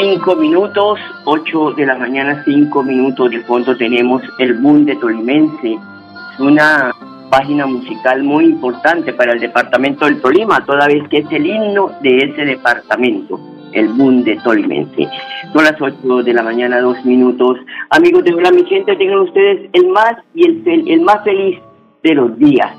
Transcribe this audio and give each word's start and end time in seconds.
Cinco 0.00 0.34
minutos, 0.34 0.98
ocho 1.26 1.72
de 1.72 1.84
la 1.84 1.94
mañana, 1.94 2.42
cinco 2.46 2.82
minutos 2.82 3.30
de 3.30 3.40
fondo 3.40 3.76
tenemos 3.76 4.22
El 4.38 4.54
Boom 4.54 4.86
de 4.86 4.96
Tolimense, 4.96 5.78
una 6.38 6.90
página 7.30 7.66
musical 7.66 8.22
muy 8.22 8.46
importante 8.46 9.12
para 9.12 9.34
el 9.34 9.40
departamento 9.40 10.06
del 10.06 10.22
Tolima, 10.22 10.64
toda 10.64 10.86
vez 10.86 11.06
que 11.10 11.18
es 11.18 11.26
el 11.30 11.44
himno 11.44 11.90
de 12.00 12.16
ese 12.16 12.46
departamento, 12.46 13.38
el 13.72 13.88
Boom 13.88 14.24
de 14.24 14.36
Tolimense. 14.36 15.06
Son 15.52 15.64
las 15.64 15.78
8 15.78 16.22
de 16.22 16.32
la 16.32 16.44
mañana, 16.44 16.80
2 16.80 17.04
minutos. 17.04 17.58
Amigos 17.90 18.24
de 18.24 18.32
Hola, 18.32 18.52
mi 18.52 18.64
gente, 18.64 18.96
tengan 18.96 19.18
ustedes 19.18 19.68
el 19.74 19.86
más 19.88 20.14
y 20.34 20.46
el, 20.46 20.62
fel 20.64 20.88
el 20.88 21.02
más 21.02 21.22
feliz 21.24 21.58
de 22.02 22.14
los 22.14 22.38
días. 22.38 22.74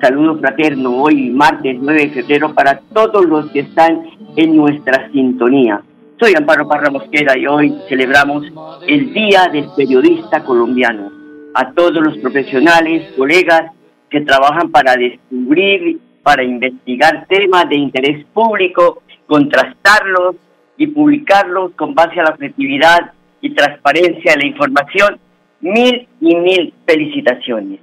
Saludos 0.00 0.38
fraterno 0.38 1.02
hoy, 1.02 1.30
martes 1.30 1.78
9 1.80 2.00
de 2.00 2.10
febrero, 2.10 2.54
para 2.54 2.78
todos 2.94 3.26
los 3.26 3.50
que 3.50 3.60
están 3.60 4.04
en 4.36 4.56
nuestra 4.56 5.10
sintonía. 5.10 5.82
Soy 6.20 6.34
Amparo 6.36 6.66
Parra 6.66 6.90
Mosquera 6.90 7.38
y 7.38 7.46
hoy 7.46 7.72
celebramos 7.88 8.44
el 8.88 9.14
Día 9.14 9.48
del 9.52 9.68
Periodista 9.76 10.42
Colombiano. 10.42 11.12
A 11.54 11.70
todos 11.70 12.02
los 12.02 12.18
profesionales, 12.18 13.12
colegas 13.16 13.70
que 14.10 14.22
trabajan 14.22 14.72
para 14.72 14.96
descubrir, 14.96 16.00
para 16.24 16.42
investigar 16.42 17.24
temas 17.28 17.68
de 17.68 17.76
interés 17.76 18.26
público, 18.34 19.02
contrastarlos 19.28 20.34
y 20.76 20.88
publicarlos 20.88 21.70
con 21.76 21.94
base 21.94 22.18
a 22.18 22.24
la 22.24 22.30
objetividad 22.30 23.12
y 23.40 23.54
transparencia 23.54 24.32
de 24.32 24.38
la 24.38 24.46
información. 24.46 25.20
Mil 25.60 26.08
y 26.20 26.34
mil 26.34 26.74
felicitaciones. 26.84 27.78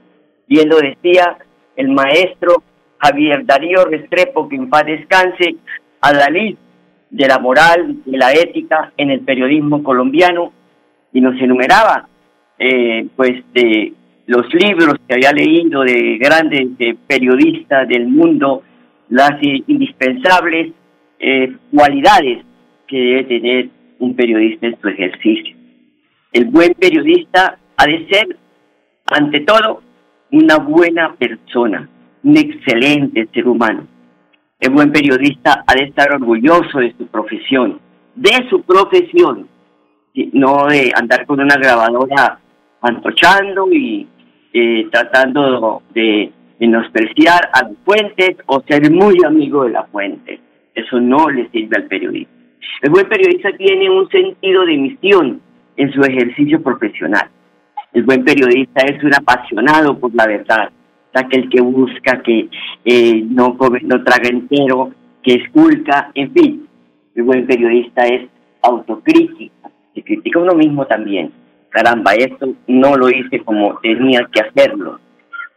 Bien 0.45 0.67
lo 0.67 0.79
decía 0.79 1.37
el 1.77 1.87
maestro 1.87 2.63
Javier 2.97 3.45
Darío 3.45 3.85
Restrepo, 3.85 4.49
que 4.49 4.57
en 4.57 4.69
paz 4.69 4.85
descanse, 4.85 5.55
a 6.01 6.11
de 7.15 7.27
la 7.27 7.39
moral, 7.39 8.03
de 8.05 8.17
la 8.17 8.33
ética 8.33 8.91
en 8.97 9.09
el 9.09 9.21
periodismo 9.21 9.81
colombiano, 9.83 10.51
y 11.13 11.21
nos 11.21 11.39
enumeraba, 11.41 12.09
eh, 12.59 13.07
pues, 13.15 13.41
de 13.53 13.93
los 14.27 14.53
libros 14.53 14.95
que 15.07 15.13
había 15.13 15.31
leído 15.31 15.83
de 15.83 16.17
grandes 16.17 16.67
periodistas 17.07 17.87
del 17.87 18.07
mundo, 18.07 18.63
las 19.09 19.41
indispensables 19.41 20.73
eh, 21.19 21.55
cualidades 21.73 22.43
que 22.87 22.97
debe 22.97 23.23
tener 23.23 23.69
un 23.99 24.13
periodista 24.15 24.67
en 24.67 24.81
su 24.81 24.87
ejercicio. 24.89 25.55
El 26.33 26.45
buen 26.45 26.73
periodista 26.73 27.57
ha 27.77 27.85
de 27.85 28.07
ser, 28.09 28.35
ante 29.05 29.39
todo, 29.41 29.81
una 30.31 30.57
buena 30.57 31.15
persona, 31.15 31.87
un 32.23 32.35
excelente 32.35 33.27
ser 33.33 33.47
humano. 33.47 33.87
El 34.59 34.71
buen 34.71 34.91
periodista 34.91 35.63
ha 35.67 35.73
de 35.75 35.85
estar 35.85 36.13
orgulloso 36.13 36.79
de 36.79 36.95
su 36.97 37.07
profesión, 37.07 37.79
de 38.15 38.47
su 38.49 38.61
profesión, 38.61 39.49
no 40.31 40.67
de 40.67 40.91
andar 40.95 41.25
con 41.25 41.41
una 41.41 41.57
grabadora 41.57 42.39
antochando 42.81 43.67
y 43.71 44.07
eh, 44.53 44.87
tratando 44.91 45.81
de 45.93 46.31
menospreciar 46.59 47.49
a 47.51 47.63
las 47.63 47.71
fuentes 47.83 48.37
o 48.45 48.63
ser 48.65 48.89
muy 48.91 49.17
amigo 49.25 49.65
de 49.65 49.71
la 49.71 49.83
fuente. 49.87 50.39
Eso 50.73 51.01
no 51.01 51.29
le 51.29 51.49
sirve 51.49 51.75
al 51.75 51.87
periodista. 51.87 52.31
El 52.81 52.91
buen 52.91 53.09
periodista 53.09 53.49
tiene 53.57 53.89
un 53.89 54.09
sentido 54.09 54.65
de 54.65 54.77
misión 54.77 55.41
en 55.75 55.91
su 55.91 56.01
ejercicio 56.01 56.63
profesional. 56.63 57.29
El 57.93 58.03
buen 58.03 58.23
periodista 58.23 58.85
es 58.85 59.03
un 59.03 59.13
apasionado 59.13 59.97
por 59.99 60.15
la 60.15 60.27
verdad, 60.27 60.69
aquel 61.21 61.49
que 61.49 61.61
busca, 61.61 62.21
que 62.21 62.49
eh, 62.83 63.25
no, 63.29 63.57
no 63.83 64.03
traga 64.03 64.29
entero, 64.29 64.91
que 65.23 65.35
esculca, 65.35 66.11
en 66.13 66.31
fin. 66.31 66.67
El 67.15 67.23
buen 67.23 67.47
periodista 67.47 68.05
es 68.05 68.27
autocrítica, 68.61 69.69
se 69.93 70.03
critica 70.03 70.39
a 70.39 70.43
uno 70.43 70.55
mismo 70.55 70.85
también. 70.85 71.31
Caramba, 71.69 72.13
esto 72.13 72.53
no 72.67 72.95
lo 72.95 73.09
hice 73.09 73.39
como 73.39 73.77
tenía 73.79 74.27
que 74.31 74.41
hacerlo. 74.41 74.99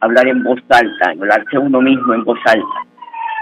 Hablar 0.01 0.27
en 0.27 0.43
voz 0.43 0.59
alta, 0.69 1.11
hablarse 1.11 1.57
a 1.57 1.59
uno 1.59 1.81
mismo 1.81 2.13
en 2.13 2.23
voz 2.23 2.39
alta. 2.45 2.85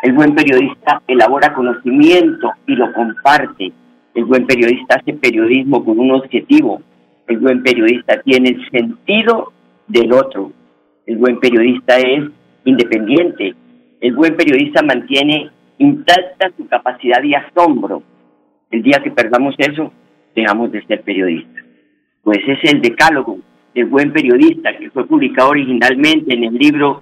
El 0.03 0.13
buen 0.13 0.35
periodista 0.35 1.01
elabora 1.07 1.53
conocimiento 1.53 2.51
y 2.67 2.75
lo 2.75 2.93
comparte. 2.93 3.71
El 4.13 4.25
buen 4.25 4.45
periodista 4.45 4.95
hace 4.95 5.13
periodismo 5.13 5.83
con 5.83 5.99
un 5.99 6.11
objetivo. 6.11 6.81
El 7.27 7.39
buen 7.39 7.63
periodista 7.63 8.21
tiene 8.21 8.49
el 8.49 8.69
sentido 8.69 9.51
del 9.87 10.13
otro. 10.13 10.51
El 11.07 11.17
buen 11.17 11.39
periodista 11.39 11.97
es 11.97 12.25
independiente. 12.65 13.55
El 14.01 14.13
buen 14.13 14.35
periodista 14.35 14.83
mantiene 14.83 15.49
intacta 15.77 16.51
su 16.57 16.67
capacidad 16.67 17.21
de 17.21 17.33
asombro. 17.33 18.03
El 18.69 18.83
día 18.83 18.99
que 19.01 19.11
perdamos 19.11 19.55
eso, 19.57 19.93
dejamos 20.35 20.69
de 20.73 20.85
ser 20.85 21.01
periodistas. 21.03 21.63
Pues 22.23 22.39
es 22.45 22.73
el 22.73 22.81
decálogo 22.81 23.39
del 23.73 23.85
buen 23.85 24.11
periodista 24.11 24.77
que 24.77 24.89
fue 24.89 25.07
publicado 25.07 25.51
originalmente 25.51 26.33
en 26.33 26.43
el 26.43 26.55
libro 26.55 27.01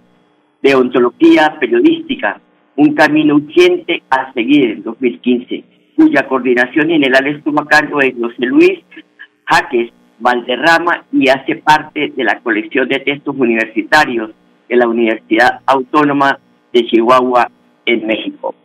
de 0.62 0.76
ontología 0.76 1.58
periodística, 1.60 2.40
un 2.76 2.94
camino 2.94 3.36
urgente 3.36 4.04
a 4.12 4.32
seguir 4.34 4.70
en 4.70 4.84
2015, 4.84 5.64
cuya 5.96 6.28
coordinación 6.28 6.90
general 6.90 7.26
estuvo 7.26 7.60
a 7.60 7.66
cargo 7.66 8.00
de 8.00 8.14
José 8.14 8.46
Luis 8.46 8.80
Jaques 9.46 9.92
Valderrama 10.20 11.06
y 11.12 11.30
hace 11.30 11.56
parte 11.58 12.14
de 12.16 12.24
la 12.24 12.40
colección 12.40 12.88
de 12.88 13.00
textos 13.00 13.36
universitarios 13.38 14.32
de 14.70 14.76
la 14.76 14.88
Universidad 14.88 15.62
Autónoma 15.66 16.40
de 16.74 16.86
Chihuahua 16.88 17.50
en 17.86 18.08
México. 18.08 18.56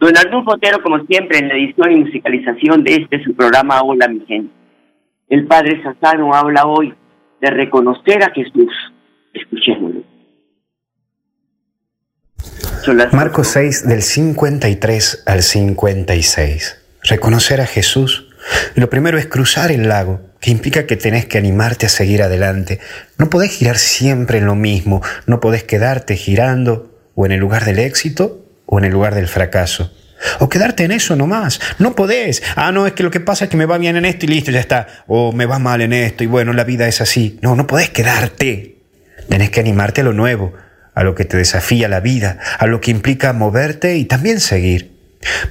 Don 0.00 0.16
Arnulfo 0.16 0.52
Otero, 0.52 0.82
como 0.82 1.04
siempre, 1.06 1.38
en 1.38 1.48
la 1.48 1.54
edición 1.54 1.92
y 1.92 1.96
musicalización 1.96 2.84
de 2.84 2.94
este 2.94 3.22
su 3.24 3.34
programa 3.34 3.82
Hola 3.82 4.08
mi 4.08 4.20
gente. 4.26 4.52
El 5.28 5.46
Padre 5.46 5.82
Sassano 5.82 6.32
habla 6.34 6.66
hoy 6.66 6.94
de 7.40 7.50
reconocer 7.50 8.22
a 8.22 8.30
Jesús. 8.30 8.72
Escuchémoslo. 9.34 10.02
Marcos 13.12 13.48
6 13.48 13.88
del 13.88 14.02
53 14.02 15.24
al 15.26 15.42
56. 15.42 16.78
Reconocer 17.02 17.60
a 17.60 17.66
Jesús. 17.66 18.28
Lo 18.76 18.88
primero 18.88 19.18
es 19.18 19.26
cruzar 19.26 19.70
el 19.72 19.88
lago. 19.88 20.20
Que 20.40 20.50
implica 20.50 20.86
que 20.86 20.96
tenés 20.96 21.26
que 21.26 21.38
animarte 21.38 21.86
a 21.86 21.88
seguir 21.88 22.22
adelante. 22.22 22.80
No 23.16 23.30
podés 23.30 23.50
girar 23.50 23.78
siempre 23.78 24.38
en 24.38 24.46
lo 24.46 24.54
mismo, 24.54 25.02
no 25.26 25.40
podés 25.40 25.64
quedarte 25.64 26.16
girando 26.16 26.94
o 27.14 27.26
en 27.26 27.32
el 27.32 27.40
lugar 27.40 27.64
del 27.64 27.78
éxito 27.78 28.44
o 28.66 28.78
en 28.78 28.84
el 28.84 28.92
lugar 28.92 29.14
del 29.14 29.28
fracaso. 29.28 29.92
O 30.40 30.48
quedarte 30.48 30.84
en 30.84 30.92
eso 30.92 31.16
nomás. 31.16 31.60
No 31.78 31.94
podés. 31.94 32.42
Ah, 32.56 32.72
no, 32.72 32.86
es 32.86 32.92
que 32.92 33.02
lo 33.02 33.10
que 33.10 33.20
pasa 33.20 33.44
es 33.44 33.50
que 33.50 33.56
me 33.56 33.66
va 33.66 33.78
bien 33.78 33.96
en 33.96 34.04
esto 34.04 34.26
y 34.26 34.28
listo, 34.28 34.50
ya 34.50 34.60
está. 34.60 34.86
O 35.06 35.32
me 35.32 35.46
va 35.46 35.58
mal 35.58 35.80
en 35.80 35.92
esto 35.92 36.24
y 36.24 36.26
bueno, 36.26 36.52
la 36.52 36.64
vida 36.64 36.88
es 36.88 37.00
así. 37.00 37.38
No, 37.40 37.54
no 37.54 37.66
podés 37.66 37.90
quedarte. 37.90 38.78
Tenés 39.28 39.50
que 39.50 39.60
animarte 39.60 40.00
a 40.00 40.04
lo 40.04 40.12
nuevo, 40.12 40.54
a 40.94 41.04
lo 41.04 41.14
que 41.14 41.24
te 41.24 41.36
desafía 41.36 41.88
la 41.88 42.00
vida, 42.00 42.38
a 42.58 42.66
lo 42.66 42.80
que 42.80 42.90
implica 42.90 43.32
moverte 43.32 43.96
y 43.96 44.04
también 44.04 44.40
seguir. 44.40 44.97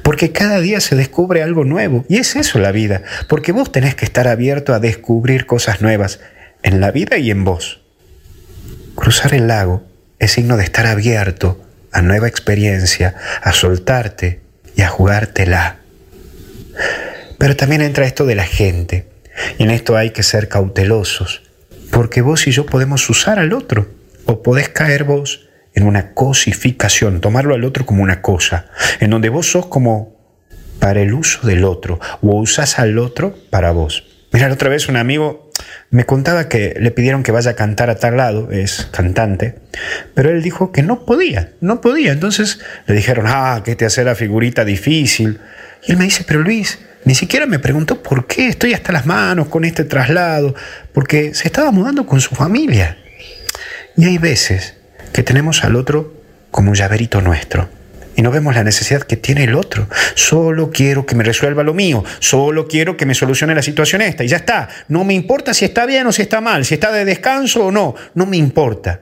Porque 0.02 0.32
cada 0.32 0.60
día 0.60 0.80
se 0.80 0.96
descubre 0.96 1.44
algo 1.44 1.64
nuevo. 1.64 2.06
Y 2.10 2.18
es 2.18 2.36
eso 2.36 2.60
la 2.60 2.72
vida. 2.72 3.04
Porque 3.28 3.52
vos 3.52 3.72
tenés 3.72 3.96
que 3.96 4.06
estar 4.06 4.28
abierto 4.28 4.74
a 4.74 4.80
descubrir 4.80 5.46
cosas 5.46 5.82
nuevas 5.82 6.20
en 6.64 6.80
la 6.80 6.92
vida 6.92 7.18
y 7.18 7.32
en 7.32 7.44
vos. 7.44 7.82
Cruzar 8.96 9.34
el 9.34 9.48
lago 9.48 9.84
es 10.20 10.32
signo 10.32 10.58
de 10.58 10.64
estar 10.64 10.88
abierto 10.88 11.64
a 11.92 12.02
nueva 12.02 12.28
experiencia, 12.28 13.16
a 13.42 13.54
soltarte 13.54 14.42
y 14.76 14.82
a 14.82 14.88
jugártela. 14.88 15.78
Pero 17.38 17.56
también 17.56 17.82
entra 17.82 18.06
esto 18.06 18.26
de 18.26 18.36
la 18.36 18.46
gente. 18.46 19.08
Y 19.58 19.64
en 19.64 19.72
esto 19.72 19.98
hay 19.98 20.12
que 20.12 20.24
ser 20.24 20.48
cautelosos. 20.48 21.44
Porque 21.92 22.22
vos 22.22 22.48
y 22.48 22.52
yo 22.52 22.66
podemos 22.66 23.10
usar 23.10 23.40
al 23.40 23.54
otro. 23.54 23.88
O 24.26 24.42
podés 24.42 24.70
caer 24.70 25.04
vos 25.04 25.47
en 25.78 25.86
una 25.86 26.16
cosificación, 26.16 27.22
tomarlo 27.22 27.54
al 27.54 27.64
otro 27.64 27.86
como 27.86 28.02
una 28.02 28.24
cosa, 28.24 28.66
en 29.00 29.12
donde 29.12 29.30
vos 29.30 29.52
sos 29.52 29.68
como 29.68 30.18
para 30.80 31.02
el 31.02 31.14
uso 31.14 31.46
del 31.46 31.66
otro, 31.66 32.00
o 32.24 32.36
usas 32.36 32.80
al 32.80 32.98
otro 32.98 33.36
para 33.52 33.70
vos. 33.70 34.04
Mira, 34.34 34.52
otra 34.52 34.70
vez 34.70 34.90
un 34.90 34.98
amigo 34.98 35.52
me 35.92 36.08
contaba 36.08 36.50
que 36.50 36.74
le 36.80 36.90
pidieron 36.90 37.22
que 37.22 37.32
vaya 37.32 37.52
a 37.52 37.56
cantar 37.56 37.92
a 37.92 37.96
tal 37.96 38.18
lado, 38.18 38.50
es 38.50 38.88
cantante, 38.92 39.60
pero 40.16 40.32
él 40.32 40.42
dijo 40.42 40.72
que 40.72 40.82
no 40.82 41.06
podía, 41.06 41.52
no 41.62 41.80
podía. 41.80 42.12
Entonces 42.12 42.60
le 42.88 42.96
dijeron, 42.96 43.26
ah, 43.28 43.62
que 43.64 43.76
te 43.76 43.86
hace 43.86 44.04
la 44.04 44.16
figurita 44.16 44.66
difícil. 44.66 45.40
Y 45.86 45.92
él 45.92 45.98
me 46.00 46.06
dice, 46.06 46.24
pero 46.28 46.42
Luis, 46.42 46.80
ni 47.06 47.14
siquiera 47.14 47.46
me 47.46 47.60
preguntó 47.60 48.02
por 48.02 48.26
qué 48.26 48.48
estoy 48.48 48.74
hasta 48.74 48.94
las 48.94 49.06
manos 49.06 49.48
con 49.48 49.64
este 49.64 49.84
traslado, 49.84 50.56
porque 50.92 51.36
se 51.36 51.48
estaba 51.48 51.70
mudando 51.70 52.08
con 52.08 52.20
su 52.20 52.34
familia. 52.34 52.98
Y 53.96 54.06
hay 54.06 54.18
veces 54.18 54.77
que 55.18 55.24
tenemos 55.24 55.64
al 55.64 55.76
otro 55.76 56.14
como 56.52 56.70
un 56.70 56.76
llaverito 56.76 57.22
nuestro. 57.22 57.68
Y 58.16 58.22
no 58.22 58.30
vemos 58.30 58.54
la 58.54 58.64
necesidad 58.64 59.02
que 59.02 59.18
tiene 59.18 59.46
el 59.46 59.56
otro. 59.56 59.88
Solo 60.14 60.70
quiero 60.70 61.08
que 61.08 61.16
me 61.16 61.24
resuelva 61.24 61.64
lo 61.64 61.74
mío. 61.74 62.06
Solo 62.20 62.68
quiero 62.68 62.96
que 62.96 63.08
me 63.08 63.16
solucione 63.16 63.56
la 63.56 63.64
situación 63.64 64.04
esta. 64.04 64.24
Y 64.24 64.28
ya 64.28 64.38
está. 64.38 64.70
No 64.90 65.04
me 65.04 65.16
importa 65.16 65.56
si 65.56 65.66
está 65.66 65.88
bien 65.88 66.06
o 66.06 66.12
si 66.12 66.22
está 66.22 66.40
mal. 66.40 66.66
Si 66.66 66.76
está 66.76 66.92
de 66.92 67.04
descanso 67.04 67.66
o 67.66 67.72
no. 67.72 67.96
No 68.14 68.28
me 68.28 68.38
importa. 68.38 69.02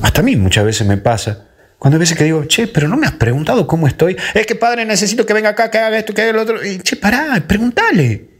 Hasta 0.00 0.22
a 0.22 0.24
mí 0.24 0.34
muchas 0.34 0.64
veces 0.64 0.86
me 0.86 0.96
pasa. 0.96 1.46
Cuando 1.78 1.96
a 1.96 2.00
veces 2.00 2.16
que 2.16 2.24
digo, 2.24 2.46
che, 2.46 2.66
pero 2.68 2.88
no 2.88 2.96
me 2.96 3.06
has 3.06 3.12
preguntado 3.12 3.66
cómo 3.66 3.86
estoy. 3.86 4.16
Es 4.32 4.46
que 4.46 4.54
padre, 4.54 4.86
necesito 4.86 5.26
que 5.26 5.34
venga 5.34 5.50
acá, 5.50 5.70
que 5.70 5.76
haga 5.76 5.98
esto, 5.98 6.14
que 6.14 6.22
haga 6.22 6.32
lo 6.32 6.40
otro. 6.40 6.64
Y, 6.64 6.78
che, 6.78 6.96
pará, 6.96 7.44
pregúntale. 7.46 8.30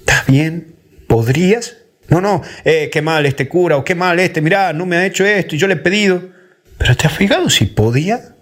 ¿Estás 0.00 0.26
bien? 0.26 0.74
¿Podrías? 1.06 1.76
No, 2.08 2.20
no, 2.20 2.42
eh, 2.64 2.88
qué 2.92 3.02
mal 3.02 3.26
este 3.26 3.48
cura 3.48 3.76
o 3.76 3.84
qué 3.84 3.94
mal 3.94 4.18
este, 4.20 4.40
mirá, 4.40 4.72
no 4.72 4.86
me 4.86 4.96
ha 4.96 5.06
hecho 5.06 5.24
esto 5.24 5.56
y 5.56 5.58
yo 5.58 5.66
le 5.66 5.74
he 5.74 5.78
pedido. 5.78 6.22
Pero 6.78 6.96
¿te 6.96 7.06
has 7.06 7.16
fijado 7.16 7.50
si 7.50 7.66
podía? 7.66 8.36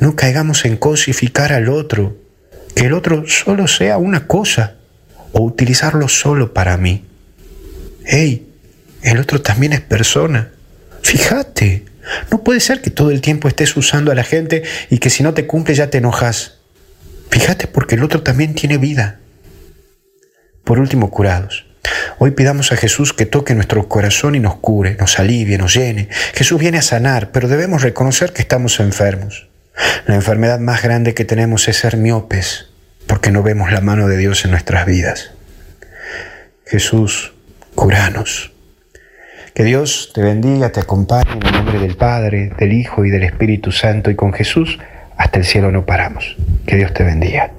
No 0.00 0.16
caigamos 0.16 0.64
en 0.64 0.76
cosificar 0.76 1.52
al 1.52 1.68
otro, 1.68 2.16
que 2.74 2.86
el 2.86 2.92
otro 2.92 3.26
solo 3.26 3.68
sea 3.68 3.98
una 3.98 4.26
cosa 4.26 4.76
o 5.32 5.42
utilizarlo 5.42 6.08
solo 6.08 6.54
para 6.54 6.76
mí. 6.76 7.04
Hey, 8.04 8.46
el 9.02 9.18
otro 9.18 9.42
también 9.42 9.72
es 9.72 9.80
persona. 9.80 10.50
Fíjate, 11.02 11.84
no 12.30 12.42
puede 12.42 12.60
ser 12.60 12.80
que 12.80 12.90
todo 12.90 13.10
el 13.10 13.20
tiempo 13.20 13.48
estés 13.48 13.76
usando 13.76 14.10
a 14.10 14.14
la 14.14 14.24
gente 14.24 14.62
y 14.90 14.98
que 14.98 15.10
si 15.10 15.22
no 15.22 15.34
te 15.34 15.46
cumple 15.46 15.74
ya 15.74 15.90
te 15.90 15.98
enojas. 15.98 16.58
Fíjate 17.30 17.66
porque 17.66 17.96
el 17.96 18.04
otro 18.04 18.22
también 18.22 18.54
tiene 18.54 18.78
vida. 18.78 19.20
Por 20.64 20.78
último, 20.80 21.10
curados. 21.10 21.66
Hoy 22.18 22.30
pidamos 22.30 22.72
a 22.72 22.76
Jesús 22.76 23.12
que 23.12 23.26
toque 23.26 23.54
nuestro 23.54 23.88
corazón 23.88 24.34
y 24.36 24.40
nos 24.40 24.56
cure, 24.56 24.96
nos 24.98 25.18
alivie, 25.18 25.58
nos 25.58 25.74
llene. 25.74 26.08
Jesús 26.34 26.58
viene 26.58 26.78
a 26.78 26.82
sanar, 26.82 27.30
pero 27.30 27.46
debemos 27.46 27.82
reconocer 27.82 28.32
que 28.32 28.40
estamos 28.40 28.80
enfermos. 28.80 29.48
La 30.06 30.14
enfermedad 30.14 30.58
más 30.58 30.82
grande 30.82 31.12
que 31.12 31.26
tenemos 31.26 31.68
es 31.68 31.76
ser 31.76 31.98
miopes, 31.98 32.72
porque 33.06 33.30
no 33.30 33.42
vemos 33.42 33.70
la 33.70 33.82
mano 33.82 34.08
de 34.08 34.16
Dios 34.16 34.46
en 34.46 34.52
nuestras 34.52 34.86
vidas. 34.86 35.34
Jesús, 36.64 37.34
curanos. 37.74 38.50
Que 39.54 39.64
Dios 39.64 40.12
te 40.14 40.22
bendiga, 40.22 40.72
te 40.72 40.80
acompañe 40.80 41.32
en 41.32 41.46
el 41.46 41.52
nombre 41.52 41.78
del 41.80 41.96
Padre, 41.96 42.50
del 42.58 42.72
Hijo 42.72 43.04
y 43.04 43.10
del 43.10 43.24
Espíritu 43.24 43.72
Santo, 43.72 44.10
y 44.10 44.14
con 44.14 44.32
Jesús 44.32 44.78
hasta 45.18 45.38
el 45.38 45.44
cielo 45.44 45.70
no 45.70 45.84
paramos. 45.84 46.34
Que 46.66 46.76
Dios 46.76 46.94
te 46.94 47.04
bendiga. 47.04 47.50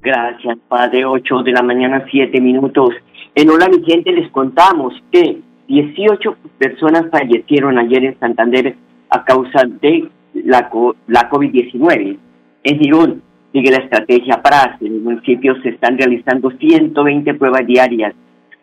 Gracias, 0.00 0.58
Padre. 0.68 1.04
8 1.04 1.42
de 1.42 1.52
la 1.52 1.62
mañana, 1.62 2.04
7 2.08 2.40
minutos. 2.40 2.94
En 3.40 3.48
Hola 3.50 3.68
mi 3.68 3.78
les 3.78 4.32
contamos 4.32 4.92
que 5.12 5.38
18 5.68 6.36
personas 6.58 7.04
fallecieron 7.08 7.78
ayer 7.78 8.04
en 8.06 8.18
Santander 8.18 8.74
a 9.10 9.24
causa 9.24 9.62
de 9.80 10.08
la, 10.34 10.68
la 11.06 11.30
COVID-19. 11.30 12.18
En 12.64 12.78
Girón 12.80 13.22
sigue 13.52 13.70
la 13.70 13.84
estrategia 13.84 14.42
para 14.42 14.76
En 14.80 14.94
los 14.94 15.02
municipios 15.04 15.56
se 15.62 15.68
están 15.68 15.96
realizando 15.96 16.50
120 16.50 17.34
pruebas 17.34 17.64
diarias. 17.64 18.12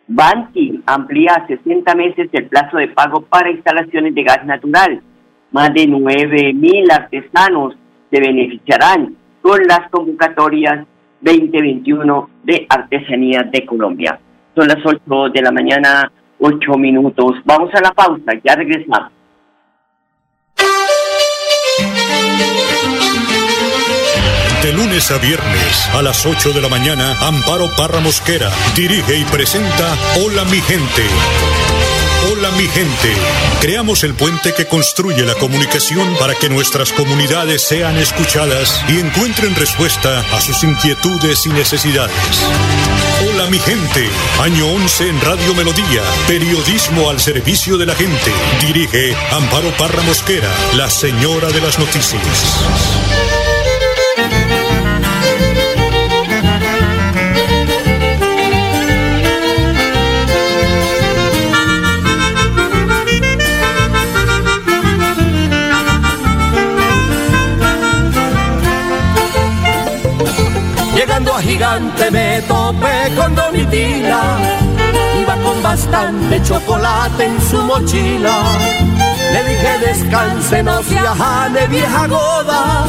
Banti 0.08 0.82
amplía 0.84 1.32
a 1.36 1.46
60 1.46 1.94
meses 1.94 2.28
el 2.32 2.44
plazo 2.44 2.76
de 2.76 2.88
pago 2.88 3.22
para 3.22 3.50
instalaciones 3.50 4.14
de 4.14 4.24
gas 4.24 4.44
natural. 4.44 5.00
Más 5.52 5.72
de 5.72 5.86
9 5.86 6.52
mil 6.52 6.90
artesanos 6.90 7.74
se 8.10 8.20
beneficiarán 8.20 9.16
con 9.40 9.58
las 9.66 9.88
convocatorias 9.88 10.86
2021 11.22 12.28
de 12.44 12.66
Artesanías 12.68 13.50
de 13.50 13.64
Colombia. 13.64 14.20
Son 14.56 14.66
las 14.66 14.78
8 14.82 15.28
de 15.34 15.42
la 15.42 15.52
mañana, 15.52 16.10
8 16.40 16.72
minutos. 16.78 17.34
Vamos 17.44 17.68
a 17.74 17.80
la 17.82 17.92
pausa, 17.92 18.32
ya 18.42 18.56
regresamos. 18.56 19.12
De 24.62 24.72
lunes 24.72 25.10
a 25.10 25.18
viernes 25.18 25.90
a 25.94 26.00
las 26.00 26.24
8 26.24 26.52
de 26.54 26.62
la 26.62 26.68
mañana, 26.68 27.12
Amparo 27.20 27.66
Parra 27.76 28.00
Mosquera 28.00 28.48
dirige 28.74 29.18
y 29.18 29.24
presenta 29.24 29.94
Hola 30.24 30.44
mi 30.46 30.58
gente 30.60 31.02
Hola 32.32 32.50
mi 32.52 32.66
gente. 32.66 33.14
Creamos 33.60 34.02
el 34.02 34.14
puente 34.14 34.52
que 34.52 34.66
construye 34.66 35.24
la 35.24 35.34
comunicación 35.34 36.16
para 36.18 36.34
que 36.34 36.48
nuestras 36.48 36.92
comunidades 36.92 37.62
sean 37.62 37.96
escuchadas 37.96 38.82
y 38.88 38.98
encuentren 38.98 39.54
respuesta 39.54 40.20
a 40.34 40.40
sus 40.40 40.64
inquietudes 40.64 41.46
y 41.46 41.50
necesidades. 41.50 42.12
Mi 43.50 43.58
gente. 43.60 44.08
Año 44.40 44.66
11 44.66 45.08
en 45.08 45.20
Radio 45.20 45.54
Melodía. 45.54 46.02
Periodismo 46.26 47.10
al 47.10 47.20
servicio 47.20 47.78
de 47.78 47.86
la 47.86 47.94
gente. 47.94 48.32
Dirige 48.60 49.14
Amparo 49.30 49.70
Parra 49.76 50.02
Mosquera, 50.02 50.50
la 50.74 50.90
señora 50.90 51.48
de 51.50 51.60
las 51.60 51.78
noticias. 51.78 53.35
Gigante 71.46 72.10
me 72.10 72.42
topé 72.42 73.14
con 73.16 73.34
Domitila. 73.34 74.38
Iba 75.20 75.36
con 75.36 75.62
bastante 75.62 76.42
chocolate 76.42 77.24
en 77.24 77.40
su 77.40 77.62
mochila. 77.62 78.36
Le 79.32 79.44
dije 79.44 79.78
descanse, 79.86 80.62
no 80.62 80.82
se 80.82 80.98
ajane, 80.98 81.66
vieja 81.68 82.06
goda. 82.06 82.84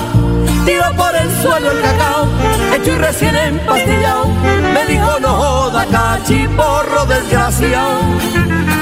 Tiro 0.66 0.92
por 0.98 1.16
el 1.16 1.30
suelo 1.42 1.72
el 1.72 1.82
cacao, 1.82 2.28
hecho 2.76 2.92
y 2.92 2.98
recién 2.98 3.36
empastillado. 3.36 4.26
Me 4.74 4.86
dijo 4.86 5.20
no 5.22 5.30
joda, 5.30 5.86
cachiporro 5.86 7.06
desgraciado. 7.06 8.00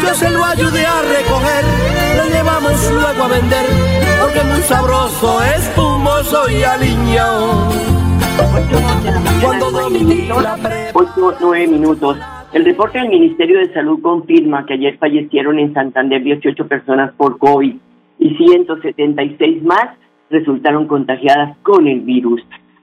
Yo 0.01 0.15
se 0.15 0.29
lo 0.29 0.43
ayudé 0.43 0.85
a 0.85 1.01
recoger, 1.01 1.65
lo 2.17 2.25
llevamos 2.33 2.91
luego 2.91 3.23
a 3.23 3.27
vender, 3.27 3.65
porque 4.19 4.41
muy 4.43 4.61
sabroso, 4.63 5.43
espumoso 5.43 6.49
y 6.49 6.63
aliñado. 6.63 7.94
8 8.55 8.63
9 11.41 11.67
minutos. 11.67 12.17
El 12.53 12.63
reporte 12.63 12.99
del 12.99 13.09
Ministerio 13.09 13.59
de 13.59 13.73
Salud 13.73 14.01
confirma 14.01 14.65
que 14.65 14.75
ayer 14.75 14.97
fallecieron 14.97 15.59
en 15.59 15.73
Santander 15.73 16.23
18 16.23 16.65
personas 16.65 17.11
por 17.15 17.37
COVID 17.37 17.75
y 18.17 18.37
176 18.37 19.61
más 19.63 19.89
resultaron 20.29 20.87
contagiadas 20.87 21.57
con 21.63 21.85
el 21.85 21.99
virus. 22.01 22.41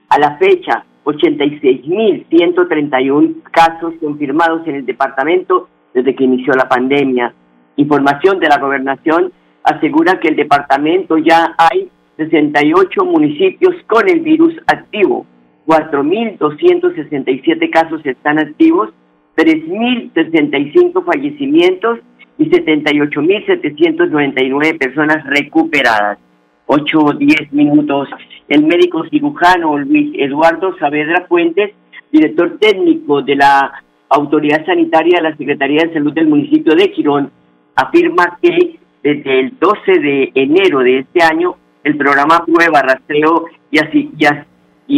A 0.09 0.19
la 0.19 0.37
fecha, 0.37 0.85
86.131 1.05 3.41
casos 3.49 3.95
confirmados 3.99 4.67
en 4.67 4.75
el 4.75 4.85
departamento 4.85 5.69
desde 5.91 6.13
que 6.13 6.25
inició 6.25 6.53
la 6.53 6.69
pandemia. 6.69 7.33
Información 7.77 8.39
de 8.39 8.47
la 8.47 8.59
gobernación 8.59 9.33
asegura 9.63 10.19
que 10.19 10.27
el 10.27 10.35
departamento 10.35 11.17
ya 11.17 11.55
hay 11.57 11.89
68 12.17 13.05
municipios 13.05 13.73
con 13.87 14.07
el 14.07 14.19
virus 14.19 14.53
activo, 14.67 15.25
4.267 15.65 17.69
casos 17.69 18.05
están 18.05 18.39
activos, 18.39 18.89
3.065 19.37 21.05
fallecimientos 21.05 21.99
y 22.37 22.49
78.799 22.49 24.77
personas 24.77 25.25
recuperadas. 25.25 26.19
8 26.65 26.99
o 26.99 27.13
10 27.13 27.53
minutos. 27.53 28.09
El 28.47 28.65
médico 28.65 29.03
cirujano 29.09 29.77
Luis 29.77 30.13
Eduardo 30.17 30.77
Saavedra 30.77 31.25
Fuentes, 31.27 31.71
director 32.11 32.57
técnico 32.59 33.21
de 33.21 33.35
la 33.35 33.71
Autoridad 34.09 34.65
Sanitaria 34.65 35.17
de 35.17 35.29
la 35.29 35.35
Secretaría 35.35 35.85
de 35.85 35.93
Salud 35.93 36.13
del 36.13 36.27
municipio 36.27 36.75
de 36.75 36.91
Quirón, 36.91 37.31
afirma 37.75 38.37
que 38.41 38.79
desde 39.01 39.39
el 39.39 39.57
12 39.59 39.99
de 39.99 40.31
enero 40.35 40.79
de 40.79 40.99
este 40.99 41.23
año 41.23 41.55
el 41.83 41.97
programa 41.97 42.45
Prueba, 42.45 42.81
Rastreo 42.81 43.45
y, 43.69 43.79
así, 43.79 44.11
y, 44.17 44.25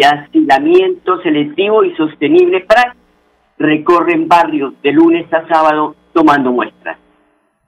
asilamiento 0.04 1.22
selectivo 1.22 1.84
y 1.84 1.96
sostenible 1.96 2.62
para 2.62 2.96
recorren 3.58 4.28
barrios 4.28 4.74
de 4.84 4.92
lunes 4.92 5.32
a 5.34 5.48
sábado 5.48 5.96
tomando 6.14 6.52
muestras. 6.52 6.98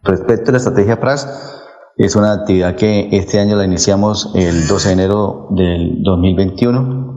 Respecto 0.04 0.50
a 0.50 0.52
la 0.54 0.58
estrategia 0.58 1.00
PRAS, 1.00 1.64
es 1.98 2.16
una 2.16 2.34
actividad 2.34 2.76
que 2.76 3.10
este 3.12 3.40
año 3.40 3.56
la 3.56 3.66
iniciamos 3.66 4.32
el 4.36 4.68
12 4.68 4.88
de 4.90 4.94
enero 4.94 5.48
del 5.52 6.04
2021 6.04 7.08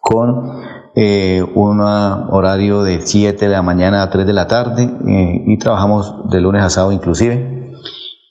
con 0.00 0.52
eh, 0.96 1.44
un 1.54 1.80
horario 1.80 2.82
de 2.82 3.00
7 3.00 3.46
de 3.46 3.52
la 3.52 3.62
mañana 3.62 4.02
a 4.02 4.10
3 4.10 4.26
de 4.26 4.32
la 4.32 4.48
tarde 4.48 4.82
eh, 4.82 5.42
y 5.46 5.58
trabajamos 5.58 6.28
de 6.30 6.40
lunes 6.40 6.62
a 6.62 6.70
sábado 6.70 6.92
inclusive. 6.92 7.72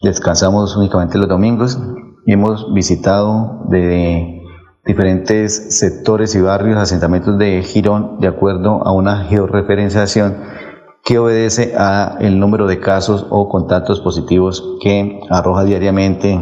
Descansamos 0.01 0.75
únicamente 0.75 1.17
los 1.17 1.29
domingos. 1.29 1.79
Hemos 2.25 2.73
visitado 2.73 3.63
de 3.69 4.36
diferentes 4.87 5.77
sectores 5.77 6.33
y 6.33 6.41
barrios, 6.41 6.77
asentamientos 6.77 7.37
de 7.37 7.61
Girón, 7.61 8.19
de 8.19 8.27
acuerdo 8.27 8.87
a 8.87 8.93
una 8.93 9.25
georreferenciación 9.25 10.37
que 11.03 11.19
obedece 11.19 11.73
a 11.77 12.17
el 12.19 12.39
número 12.39 12.67
de 12.67 12.79
casos 12.79 13.27
o 13.29 13.49
contactos 13.49 13.99
positivos 13.99 14.77
que 14.81 15.19
arroja 15.29 15.65
diariamente 15.65 16.33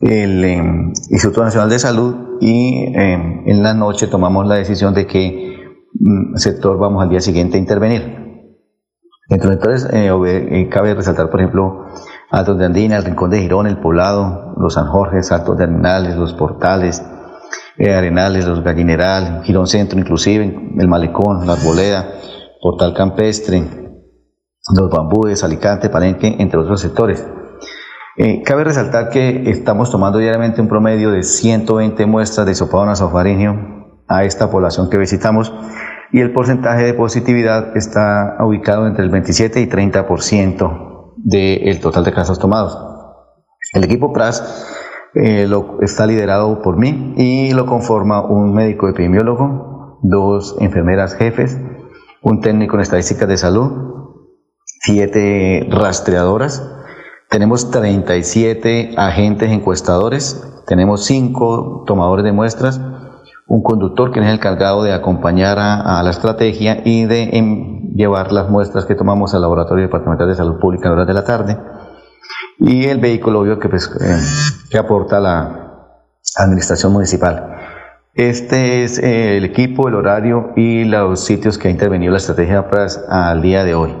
el 0.00 0.44
em, 0.44 0.88
Instituto 1.10 1.42
Nacional 1.42 1.68
de 1.68 1.78
Salud 1.78 2.38
y 2.40 2.86
em, 2.96 3.46
en 3.46 3.62
la 3.62 3.74
noche 3.74 4.06
tomamos 4.06 4.46
la 4.46 4.56
decisión 4.56 4.94
de 4.94 5.06
que 5.06 5.58
mm, 5.98 6.36
sector 6.36 6.78
vamos 6.78 7.02
al 7.02 7.10
día 7.10 7.20
siguiente 7.20 7.56
a 7.56 7.60
intervenir. 7.60 8.18
Entonces, 9.28 9.88
eh, 9.92 10.10
eh, 10.10 10.68
cabe 10.70 10.94
resaltar, 10.94 11.28
por 11.28 11.40
ejemplo, 11.40 11.84
Altos 12.30 12.58
de 12.58 12.66
Andina, 12.66 12.96
el 12.98 13.04
Rincón 13.04 13.30
de 13.30 13.40
Girón, 13.40 13.66
el 13.66 13.78
Poblado, 13.78 14.54
los 14.58 14.74
San 14.74 14.86
Jorge, 14.86 15.20
Altos 15.30 15.56
de 15.56 15.64
Arenales, 15.64 16.14
los 16.16 16.34
Portales, 16.34 17.02
eh, 17.78 17.94
Arenales, 17.94 18.46
los 18.46 18.62
Gallineral, 18.62 19.42
Girón 19.44 19.66
Centro 19.66 19.98
inclusive, 19.98 20.44
el 20.76 20.88
Malecón, 20.88 21.46
la 21.46 21.54
Arboleda, 21.54 22.06
Portal 22.60 22.92
Campestre, 22.92 23.62
los 24.76 24.90
Bambúes, 24.90 25.42
Alicante, 25.42 25.88
Palenque, 25.88 26.36
entre 26.38 26.60
otros 26.60 26.82
sectores. 26.82 27.26
Eh, 28.18 28.42
cabe 28.44 28.64
resaltar 28.64 29.08
que 29.08 29.48
estamos 29.50 29.90
tomando 29.90 30.18
diariamente 30.18 30.60
un 30.60 30.68
promedio 30.68 31.10
de 31.10 31.22
120 31.22 32.04
muestras 32.04 32.46
de 32.46 32.54
sopado 32.54 32.84
nasofaringeo 32.84 34.02
a 34.06 34.24
esta 34.24 34.50
población 34.50 34.90
que 34.90 34.98
visitamos 34.98 35.52
y 36.12 36.20
el 36.20 36.32
porcentaje 36.32 36.84
de 36.84 36.94
positividad 36.94 37.74
está 37.74 38.36
ubicado 38.40 38.86
entre 38.86 39.04
el 39.04 39.10
27 39.10 39.60
y 39.60 39.66
30% 39.66 40.87
del 41.24 41.80
total 41.80 42.04
de 42.04 42.12
casos 42.12 42.38
tomados. 42.38 42.78
El 43.72 43.84
equipo 43.84 44.12
PRAS 44.12 44.66
eh, 45.14 45.46
lo, 45.46 45.80
está 45.80 46.06
liderado 46.06 46.62
por 46.62 46.76
mí 46.76 47.14
y 47.16 47.52
lo 47.52 47.66
conforma 47.66 48.24
un 48.24 48.54
médico 48.54 48.88
epidemiólogo, 48.88 49.98
dos 50.02 50.56
enfermeras 50.60 51.14
jefes, 51.14 51.58
un 52.22 52.40
técnico 52.40 52.76
en 52.76 52.82
estadísticas 52.82 53.28
de 53.28 53.36
salud, 53.36 54.14
siete 54.64 55.66
rastreadoras, 55.70 56.62
tenemos 57.30 57.70
37 57.70 58.94
agentes 58.96 59.50
encuestadores, 59.50 60.62
tenemos 60.66 61.04
cinco 61.04 61.84
tomadores 61.86 62.24
de 62.24 62.32
muestras, 62.32 62.80
un 63.48 63.62
conductor 63.62 64.12
que 64.12 64.20
es 64.20 64.26
el 64.26 64.38
cargado 64.38 64.82
de 64.82 64.92
acompañar 64.92 65.58
a, 65.58 66.02
la 66.02 66.10
estrategia 66.10 66.82
y 66.84 67.06
de 67.06 67.30
em, 67.32 67.94
llevar 67.94 68.30
las 68.30 68.50
muestras 68.50 68.84
que 68.84 68.94
tomamos 68.94 69.34
al 69.34 69.40
Laboratorio 69.40 69.84
Departamental 69.84 70.28
de 70.28 70.34
Salud 70.34 70.60
Pública 70.60 70.88
a 70.88 70.92
horas 70.92 71.06
de 71.06 71.14
la 71.14 71.24
tarde, 71.24 71.56
y 72.60 72.84
el 72.84 73.00
vehículo 73.00 73.40
obvio 73.40 73.58
que, 73.58 73.68
pues, 73.68 73.90
eh, 74.00 74.68
que 74.70 74.78
aporta 74.78 75.18
la 75.18 76.12
administración 76.36 76.92
municipal. 76.92 77.54
Este 78.14 78.84
es 78.84 78.98
eh, 78.98 79.38
el 79.38 79.44
equipo, 79.44 79.88
el 79.88 79.94
horario 79.94 80.52
y 80.56 80.84
los 80.84 81.24
sitios 81.24 81.56
que 81.56 81.68
ha 81.68 81.70
intervenido 81.70 82.12
la 82.12 82.18
estrategia 82.18 82.68
PRAS 82.68 83.02
al 83.08 83.40
día 83.40 83.64
de 83.64 83.74
hoy. 83.74 83.94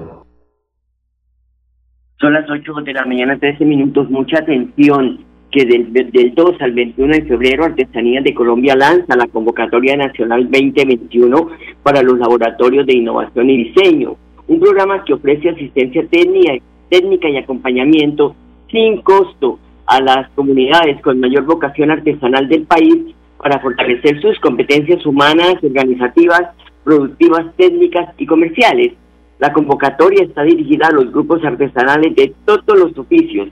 Son 2.20 2.32
las 2.34 2.44
8 2.50 2.72
de 2.84 2.92
la 2.92 3.06
mañana, 3.06 3.38
13 3.38 3.64
minutos. 3.64 4.10
Mucha 4.10 4.40
atención 4.40 5.24
que 5.50 5.64
del, 5.64 5.92
del 5.92 6.34
2 6.34 6.60
al 6.60 6.72
21 6.72 7.14
de 7.14 7.22
febrero 7.22 7.64
Artesanías 7.64 8.24
de 8.24 8.34
Colombia 8.34 8.76
lanza 8.76 9.16
la 9.16 9.26
convocatoria 9.26 9.96
nacional 9.96 10.44
2021 10.50 11.50
para 11.82 12.02
los 12.02 12.18
laboratorios 12.18 12.86
de 12.86 12.96
innovación 12.96 13.48
y 13.50 13.64
diseño, 13.64 14.16
un 14.46 14.60
programa 14.60 15.04
que 15.04 15.14
ofrece 15.14 15.50
asistencia 15.50 16.06
técnica, 16.08 16.62
técnica 16.90 17.28
y 17.28 17.36
acompañamiento 17.36 18.34
sin 18.70 19.00
costo 19.02 19.58
a 19.86 20.00
las 20.00 20.28
comunidades 20.30 21.00
con 21.02 21.20
mayor 21.20 21.44
vocación 21.44 21.90
artesanal 21.90 22.48
del 22.48 22.64
país 22.64 23.14
para 23.38 23.60
fortalecer 23.60 24.20
sus 24.20 24.38
competencias 24.40 25.04
humanas, 25.06 25.54
organizativas, 25.62 26.42
productivas, 26.84 27.46
técnicas 27.56 28.14
y 28.18 28.26
comerciales. 28.26 28.92
La 29.38 29.52
convocatoria 29.52 30.24
está 30.24 30.42
dirigida 30.42 30.88
a 30.88 30.92
los 30.92 31.12
grupos 31.12 31.44
artesanales 31.44 32.14
de 32.16 32.34
todos 32.44 32.78
los 32.78 32.98
oficios, 32.98 33.48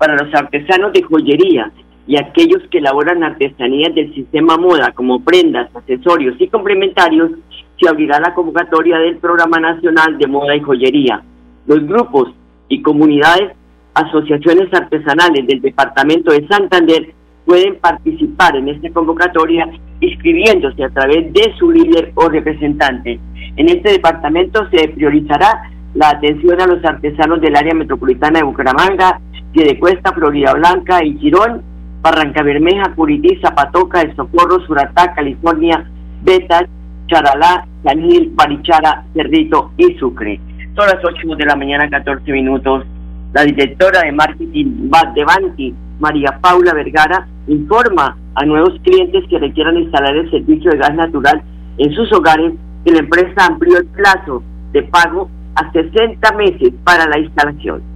para 0.00 0.16
los 0.16 0.34
artesanos 0.34 0.94
de 0.94 1.02
joyería 1.02 1.70
y 2.06 2.16
aquellos 2.16 2.62
que 2.70 2.78
elaboran 2.78 3.22
artesanías 3.22 3.94
del 3.94 4.14
sistema 4.14 4.56
moda 4.56 4.92
como 4.92 5.22
prendas, 5.22 5.68
accesorios 5.76 6.36
y 6.40 6.48
complementarios, 6.48 7.32
se 7.78 7.86
abrirá 7.86 8.18
la 8.18 8.32
convocatoria 8.32 8.96
del 8.96 9.18
Programa 9.18 9.60
Nacional 9.60 10.16
de 10.16 10.26
Moda 10.26 10.56
y 10.56 10.60
Joyería. 10.60 11.22
Los 11.66 11.86
grupos 11.86 12.30
y 12.70 12.80
comunidades, 12.80 13.52
asociaciones 13.92 14.72
artesanales 14.72 15.46
del 15.46 15.60
Departamento 15.60 16.32
de 16.32 16.48
Santander 16.48 17.12
pueden 17.44 17.78
participar 17.78 18.56
en 18.56 18.68
esta 18.68 18.88
convocatoria 18.90 19.68
inscribiéndose 20.00 20.82
a 20.82 20.88
través 20.88 21.30
de 21.34 21.54
su 21.58 21.70
líder 21.70 22.12
o 22.14 22.26
representante. 22.30 23.20
En 23.56 23.68
este 23.68 23.92
departamento 23.92 24.66
se 24.70 24.88
priorizará 24.88 25.70
la 25.92 26.08
atención 26.08 26.58
a 26.58 26.66
los 26.66 26.82
artesanos 26.84 27.42
del 27.42 27.54
área 27.54 27.74
metropolitana 27.74 28.38
de 28.38 28.46
Bucaramanga, 28.46 29.20
Piedecuesta, 29.52 30.12
Florida 30.12 30.54
Blanca 30.54 31.04
y 31.04 31.18
Girón, 31.18 31.62
Barranca 32.02 32.42
Bermeja, 32.42 32.94
Curití, 32.94 33.36
Zapatoca, 33.42 34.00
El 34.00 34.14
Socorro, 34.16 34.64
Suratá, 34.66 35.12
California, 35.14 35.90
Betas, 36.22 36.64
Charalá, 37.08 37.66
San 37.84 38.00
Gil, 38.02 38.30
Barichara, 38.34 39.04
Cerrito 39.14 39.72
y 39.76 39.94
Sucre. 39.98 40.40
Son 40.76 40.86
las 40.86 41.04
8 41.04 41.36
de 41.36 41.44
la 41.44 41.56
mañana, 41.56 41.90
14 41.90 42.30
minutos. 42.32 42.84
La 43.32 43.42
directora 43.42 44.02
de 44.02 44.12
marketing 44.12 44.90
de 45.14 45.24
Banti, 45.24 45.74
María 45.98 46.38
Paula 46.40 46.72
Vergara, 46.72 47.26
informa 47.48 48.16
a 48.34 48.44
nuevos 48.44 48.78
clientes 48.82 49.24
que 49.28 49.38
requieran 49.38 49.76
instalar 49.76 50.16
el 50.16 50.30
servicio 50.30 50.70
de 50.70 50.78
gas 50.78 50.94
natural 50.94 51.42
en 51.78 51.92
sus 51.92 52.12
hogares 52.12 52.54
que 52.84 52.92
la 52.92 53.00
empresa 53.00 53.46
amplió 53.46 53.78
el 53.78 53.86
plazo 53.86 54.42
de 54.72 54.82
pago 54.84 55.28
a 55.56 55.70
60 55.72 56.32
meses 56.32 56.72
para 56.84 57.06
la 57.06 57.18
instalación. 57.18 57.89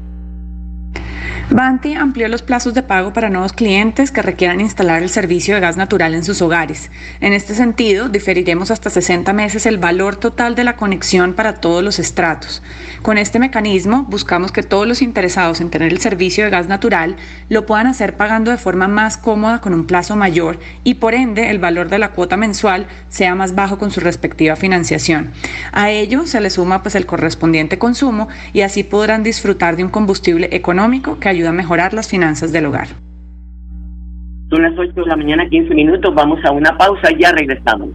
Banti 1.50 1.95
amplió 1.95 2.28
los 2.28 2.43
plazos 2.43 2.75
de 2.75 2.83
pago 2.83 3.12
para 3.12 3.31
nuevos 3.31 3.52
clientes 3.52 4.11
que 4.11 4.23
requieran 4.23 4.61
instalar 4.61 5.02
el 5.02 5.09
servicio 5.09 5.54
de 5.54 5.61
gas 5.61 5.76
natural 5.76 6.14
en 6.14 6.25
sus 6.25 6.43
hogares. 6.43 6.90
En 7.21 7.33
este 7.33 7.54
sentido, 7.54 8.09
diferiremos 8.09 8.71
hasta 8.71 8.90
60 8.90 9.33
meses 9.33 9.66
el 9.66 9.78
valor 9.78 10.16
total 10.16 10.54
de 10.54 10.64
la 10.64 10.76
conexión 10.76 11.35
para 11.35 11.54
todos 11.54 11.85
los 11.85 11.99
estratos. 11.99 12.62
Con 13.02 13.19
este 13.19 13.38
mecanismo, 13.38 14.04
buscamos 14.09 14.52
que 14.52 14.62
todos 14.62 14.87
los 14.87 15.02
interesados 15.02 15.61
en 15.61 15.71
tener 15.71 15.93
el 15.93 16.00
servicio 16.00 16.45
de 16.45 16.50
gas 16.50 16.66
natural 16.66 17.16
lo 17.49 17.66
puedan 17.66 17.87
hacer 17.87 18.16
pagando 18.16 18.50
de 18.50 18.59
forma 18.59 18.88
más 18.88 19.16
cómoda 19.16 19.61
con 19.61 19.75
un 19.75 19.87
plazo 19.87 20.16
mayor 20.16 20.59
y 20.83 20.95
por 20.95 21.14
ende 21.14 21.50
el 21.50 21.59
valor 21.59 21.88
de 21.88 21.99
la 21.99 22.12
cuota 22.12 22.37
mensual 22.37 22.87
sea 23.09 23.35
más 23.35 23.54
bajo 23.54 23.78
con 23.78 23.90
su 23.90 24.00
respectiva 24.00 24.57
financiación. 24.57 25.33
A 25.73 25.90
ello 25.90 26.26
se 26.26 26.40
le 26.40 26.50
suma 26.50 26.83
pues 26.83 26.95
el 26.95 27.07
correspondiente 27.07 27.78
consumo 27.78 28.28
y 28.52 28.62
así 28.62 28.83
podrán 28.83 29.23
disfrutar 29.23 29.76
de 29.76 29.85
un 29.85 29.90
combustible 29.90 30.49
económico 30.52 31.13
que 31.18 31.28
ayuda 31.28 31.50
a 31.50 31.52
mejorar 31.52 31.94
las 31.94 32.09
finanzas 32.09 32.52
del 32.52 32.66
hogar. 32.66 32.88
Son 34.50 34.62
las 34.62 34.73
8 34.78 34.92
de 34.94 35.06
la 35.06 35.16
mañana, 35.16 35.49
15 35.49 35.75
minutos. 35.75 36.14
Vamos 36.14 36.38
a 36.44 36.52
una 36.52 36.76
pausa 36.76 37.11
y 37.11 37.21
ya 37.21 37.33
regresamos. 37.33 37.90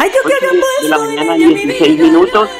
Ay, 0.00 0.10
yo 0.14 0.20
de 0.80 0.88
la 0.88 0.98
mañana 0.98 1.34
16 1.34 2.00
minutos, 2.00 2.50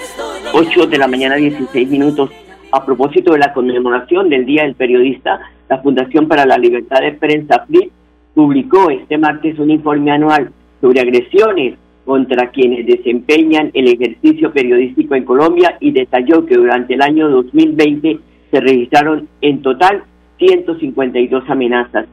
8 0.52 0.86
de 0.86 0.98
la 0.98 1.08
mañana 1.08 1.36
16 1.36 1.88
minutos. 1.88 2.30
A 2.72 2.84
propósito 2.84 3.32
de 3.32 3.38
la 3.38 3.52
conmemoración 3.52 4.28
del 4.28 4.44
Día 4.46 4.64
del 4.64 4.74
Periodista, 4.74 5.38
la 5.68 5.78
Fundación 5.78 6.26
para 6.26 6.44
la 6.44 6.58
Libertad 6.58 7.00
de 7.02 7.12
Prensa, 7.12 7.64
FLIP, 7.66 7.92
publicó 8.34 8.90
este 8.90 9.18
martes 9.18 9.58
un 9.58 9.70
informe 9.70 10.10
anual 10.10 10.50
sobre 10.80 11.00
agresiones 11.00 11.74
contra 12.04 12.50
quienes 12.50 12.86
desempeñan 12.86 13.70
el 13.72 13.88
ejercicio 13.88 14.52
periodístico 14.52 15.14
en 15.14 15.24
Colombia 15.24 15.76
y 15.80 15.92
detalló 15.92 16.44
que 16.44 16.56
durante 16.56 16.94
el 16.94 17.02
año 17.02 17.30
2020 17.30 18.18
se 18.50 18.60
registraron 18.60 19.28
en 19.40 19.62
total 19.62 20.04
152 20.38 21.48
amenazas. 21.48 22.06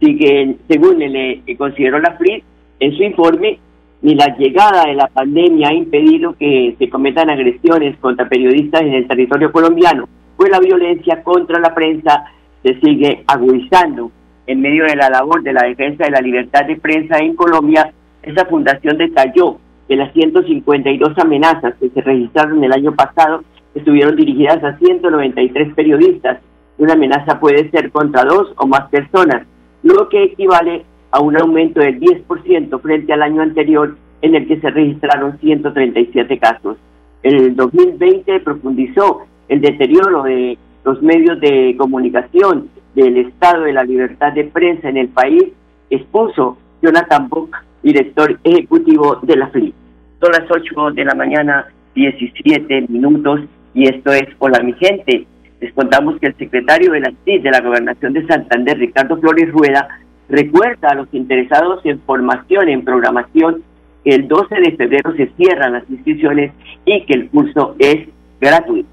Sigue, 0.00 0.56
según 0.68 0.98
le 0.98 1.42
consideró 1.56 1.98
la 1.98 2.12
FLIP, 2.12 2.42
en 2.80 2.96
su 2.96 3.02
informe, 3.02 3.58
ni 4.02 4.14
la 4.14 4.36
llegada 4.36 4.86
de 4.86 4.94
la 4.94 5.06
pandemia 5.08 5.68
ha 5.68 5.74
impedido 5.74 6.34
que 6.36 6.74
se 6.78 6.88
cometan 6.90 7.30
agresiones 7.30 7.96
contra 7.98 8.28
periodistas 8.28 8.82
en 8.82 8.94
el 8.94 9.08
territorio 9.08 9.50
colombiano, 9.50 10.08
pues 10.36 10.50
la 10.50 10.60
violencia 10.60 11.22
contra 11.22 11.58
la 11.58 11.74
prensa 11.74 12.24
se 12.62 12.78
sigue 12.80 13.24
agudizando. 13.26 14.10
En 14.46 14.60
medio 14.60 14.84
de 14.84 14.96
la 14.96 15.08
labor 15.08 15.42
de 15.42 15.52
la 15.52 15.62
defensa 15.62 16.04
de 16.04 16.10
la 16.10 16.20
libertad 16.20 16.66
de 16.66 16.76
prensa 16.76 17.18
en 17.18 17.34
Colombia, 17.34 17.92
esa 18.22 18.44
fundación 18.44 18.98
detalló 18.98 19.58
que 19.88 19.96
las 19.96 20.12
152 20.12 21.18
amenazas 21.18 21.74
que 21.80 21.88
se 21.90 22.00
registraron 22.00 22.62
el 22.62 22.72
año 22.72 22.94
pasado 22.94 23.42
estuvieron 23.74 24.16
dirigidas 24.16 24.62
a 24.62 24.76
193 24.76 25.74
periodistas. 25.74 26.40
Una 26.76 26.92
amenaza 26.92 27.40
puede 27.40 27.70
ser 27.70 27.90
contra 27.90 28.24
dos 28.24 28.52
o 28.56 28.66
más 28.66 28.88
personas, 28.90 29.46
lo 29.82 30.08
que 30.08 30.24
equivale 30.24 30.84
a 31.10 31.20
un 31.20 31.40
aumento 31.40 31.80
del 31.80 32.00
10% 32.00 32.80
frente 32.80 33.12
al 33.12 33.22
año 33.22 33.42
anterior 33.42 33.96
en 34.20 34.34
el 34.34 34.46
que 34.46 34.60
se 34.60 34.70
registraron 34.70 35.38
137 35.38 36.38
casos. 36.38 36.76
El 37.22 37.54
2020 37.56 38.40
profundizó 38.40 39.22
el 39.48 39.60
deterioro 39.60 40.24
de 40.24 40.58
los 40.84 41.00
medios 41.02 41.40
de 41.40 41.74
comunicación, 41.78 42.68
del 42.94 43.16
estado 43.18 43.64
de 43.64 43.72
la 43.72 43.84
libertad 43.84 44.32
de 44.32 44.44
prensa 44.44 44.88
en 44.88 44.96
el 44.96 45.08
país, 45.08 45.44
expuso 45.90 46.58
Jonathan 46.82 47.28
Bock, 47.28 47.56
director 47.82 48.38
ejecutivo 48.44 49.18
de 49.22 49.36
la 49.36 49.48
FLI. 49.48 49.74
Son 50.20 50.32
las 50.32 50.50
8 50.50 50.92
de 50.92 51.04
la 51.04 51.14
mañana, 51.14 51.66
17 51.94 52.86
minutos, 52.88 53.40
y 53.74 53.88
esto 53.88 54.12
es 54.12 54.24
Hola 54.38 54.62
mi 54.62 54.72
gente. 54.74 55.26
Les 55.60 55.72
contamos 55.72 56.18
que 56.20 56.26
el 56.26 56.36
secretario 56.36 56.92
de 56.92 57.00
la 57.00 57.12
CID 57.24 57.42
de 57.42 57.50
la 57.50 57.60
Gobernación 57.60 58.12
de 58.12 58.26
Santander, 58.26 58.78
Ricardo 58.78 59.16
Flores 59.18 59.50
Rueda, 59.52 59.88
Recuerda 60.28 60.88
a 60.88 60.94
los 60.94 61.12
interesados 61.12 61.84
en 61.84 62.00
formación 62.00 62.68
en 62.68 62.84
programación 62.84 63.62
que 64.04 64.14
el 64.14 64.26
12 64.26 64.54
de 64.56 64.76
febrero 64.76 65.14
se 65.16 65.26
cierran 65.36 65.74
las 65.74 65.88
inscripciones 65.90 66.52
y 66.86 67.04
que 67.04 67.14
el 67.14 67.28
curso 67.28 67.76
es 67.78 68.08
gratuito. 68.40 68.88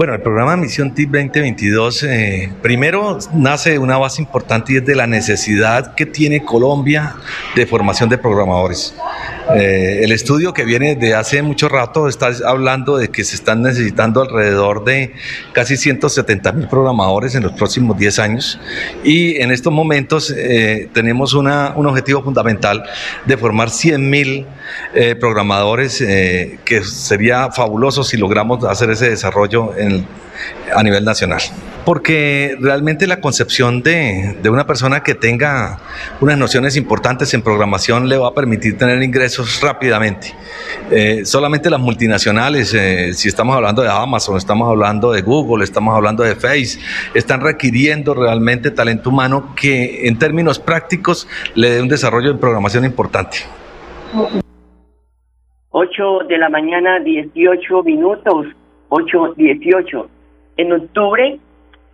Bueno, 0.00 0.14
el 0.14 0.22
programa 0.22 0.56
Misión 0.56 0.94
TIP 0.94 1.10
2022 1.10 2.04
eh, 2.04 2.50
primero 2.62 3.18
nace 3.34 3.72
de 3.72 3.78
una 3.78 3.98
base 3.98 4.22
importante 4.22 4.72
y 4.72 4.76
es 4.76 4.86
de 4.86 4.94
la 4.94 5.06
necesidad 5.06 5.94
que 5.94 6.06
tiene 6.06 6.42
Colombia 6.42 7.16
de 7.54 7.66
formación 7.66 8.08
de 8.08 8.16
programadores. 8.16 8.94
Eh, 9.54 10.00
el 10.02 10.12
estudio 10.12 10.54
que 10.54 10.64
viene 10.64 10.96
de 10.96 11.14
hace 11.14 11.42
mucho 11.42 11.68
rato 11.68 12.08
está 12.08 12.30
hablando 12.46 12.96
de 12.96 13.08
que 13.08 13.24
se 13.24 13.36
están 13.36 13.60
necesitando 13.60 14.22
alrededor 14.22 14.84
de 14.84 15.12
casi 15.52 15.76
170 15.76 16.52
mil 16.52 16.66
programadores 16.66 17.34
en 17.34 17.42
los 17.42 17.52
próximos 17.52 17.98
10 17.98 18.18
años 18.20 18.58
y 19.04 19.36
en 19.36 19.50
estos 19.50 19.70
momentos 19.70 20.30
eh, 20.34 20.88
tenemos 20.94 21.34
una, 21.34 21.74
un 21.76 21.86
objetivo 21.86 22.22
fundamental 22.22 22.84
de 23.26 23.36
formar 23.36 23.68
100 23.68 24.08
mil 24.08 24.46
programadores 25.18 25.98
que 25.98 26.84
sería 26.84 27.50
fabuloso 27.50 28.04
si 28.04 28.16
logramos 28.16 28.64
hacer 28.64 28.90
ese 28.90 29.10
desarrollo 29.10 29.76
en, 29.76 29.89
a 30.74 30.82
nivel 30.82 31.04
nacional 31.04 31.40
porque 31.84 32.56
realmente 32.60 33.06
la 33.06 33.20
concepción 33.20 33.82
de, 33.82 34.36
de, 34.42 34.50
una 34.50 34.66
persona 34.66 35.02
que 35.02 35.14
tenga 35.14 35.78
unas 36.20 36.38
nociones 36.38 36.76
importantes 36.76 37.32
en 37.34 37.42
programación 37.42 38.08
le 38.08 38.16
va 38.16 38.28
a 38.28 38.34
permitir 38.34 38.76
tener 38.76 39.02
ingresos 39.02 39.60
rápidamente. 39.62 40.34
Eh, 40.90 41.24
solamente 41.24 41.70
las 41.70 41.80
multinacionales, 41.80 42.74
eh, 42.74 43.12
si 43.14 43.28
estamos 43.28 43.56
hablando 43.56 43.82
de 43.82 43.88
Amazon, 43.88 44.36
estamos 44.36 44.68
hablando 44.68 45.12
de 45.12 45.22
Google, 45.22 45.64
estamos 45.64 45.94
hablando 45.94 46.22
de 46.22 46.34
Face, 46.34 46.78
están 47.14 47.40
requiriendo 47.40 48.14
realmente 48.14 48.70
talento 48.70 49.10
humano 49.10 49.54
que 49.56 50.06
en 50.06 50.18
términos 50.18 50.58
prácticos 50.58 51.28
le 51.54 51.70
dé 51.70 51.82
un 51.82 51.88
desarrollo 51.88 52.30
en 52.30 52.38
programación 52.38 52.84
importante. 52.84 53.38
8 55.70 56.02
de 56.28 56.38
la 56.38 56.48
mañana, 56.48 56.98
18 57.00 57.82
minutos, 57.84 58.46
8, 58.90 59.34
18. 59.36 60.08
En 60.58 60.72
octubre 60.72 61.38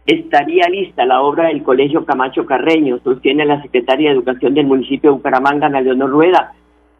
estaría 0.06 0.68
lista 0.68 1.04
la 1.04 1.22
obra 1.22 1.48
del 1.48 1.62
Colegio 1.62 2.04
Camacho 2.04 2.44
Carreño, 2.46 2.98
sostiene 3.04 3.44
la 3.44 3.62
secretaria 3.62 4.10
de 4.10 4.16
Educación 4.16 4.54
del 4.54 4.66
municipio 4.66 5.10
de 5.10 5.16
Bucaramanga, 5.16 5.66
Ana 5.66 5.80
Leonor 5.80 6.10
Rueda. 6.10 6.52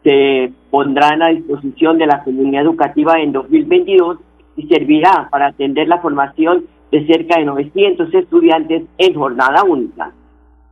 Se 0.03 0.51
pondrán 0.69 1.21
a 1.21 1.29
disposición 1.29 1.97
de 1.97 2.05
la 2.05 2.23
comunidad 2.23 2.63
educativa 2.63 3.19
en 3.19 3.33
2022 3.33 4.19
y 4.55 4.67
servirá 4.67 5.27
para 5.29 5.47
atender 5.47 5.87
la 5.87 5.99
formación 5.99 6.65
de 6.91 7.05
cerca 7.05 7.39
de 7.39 7.45
900 7.45 8.13
estudiantes 8.13 8.83
en 8.97 9.13
jornada 9.13 9.63
única. 9.63 10.11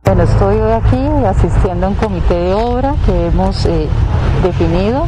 Bueno, 0.04 0.22
estoy 0.22 0.56
hoy 0.56 0.72
aquí 0.72 1.04
asistiendo 1.26 1.86
a 1.86 1.88
un 1.90 1.96
comité 1.96 2.34
de 2.34 2.54
obra 2.54 2.94
que 3.04 3.26
hemos 3.26 3.66
eh, 3.66 3.88
definido 4.42 5.04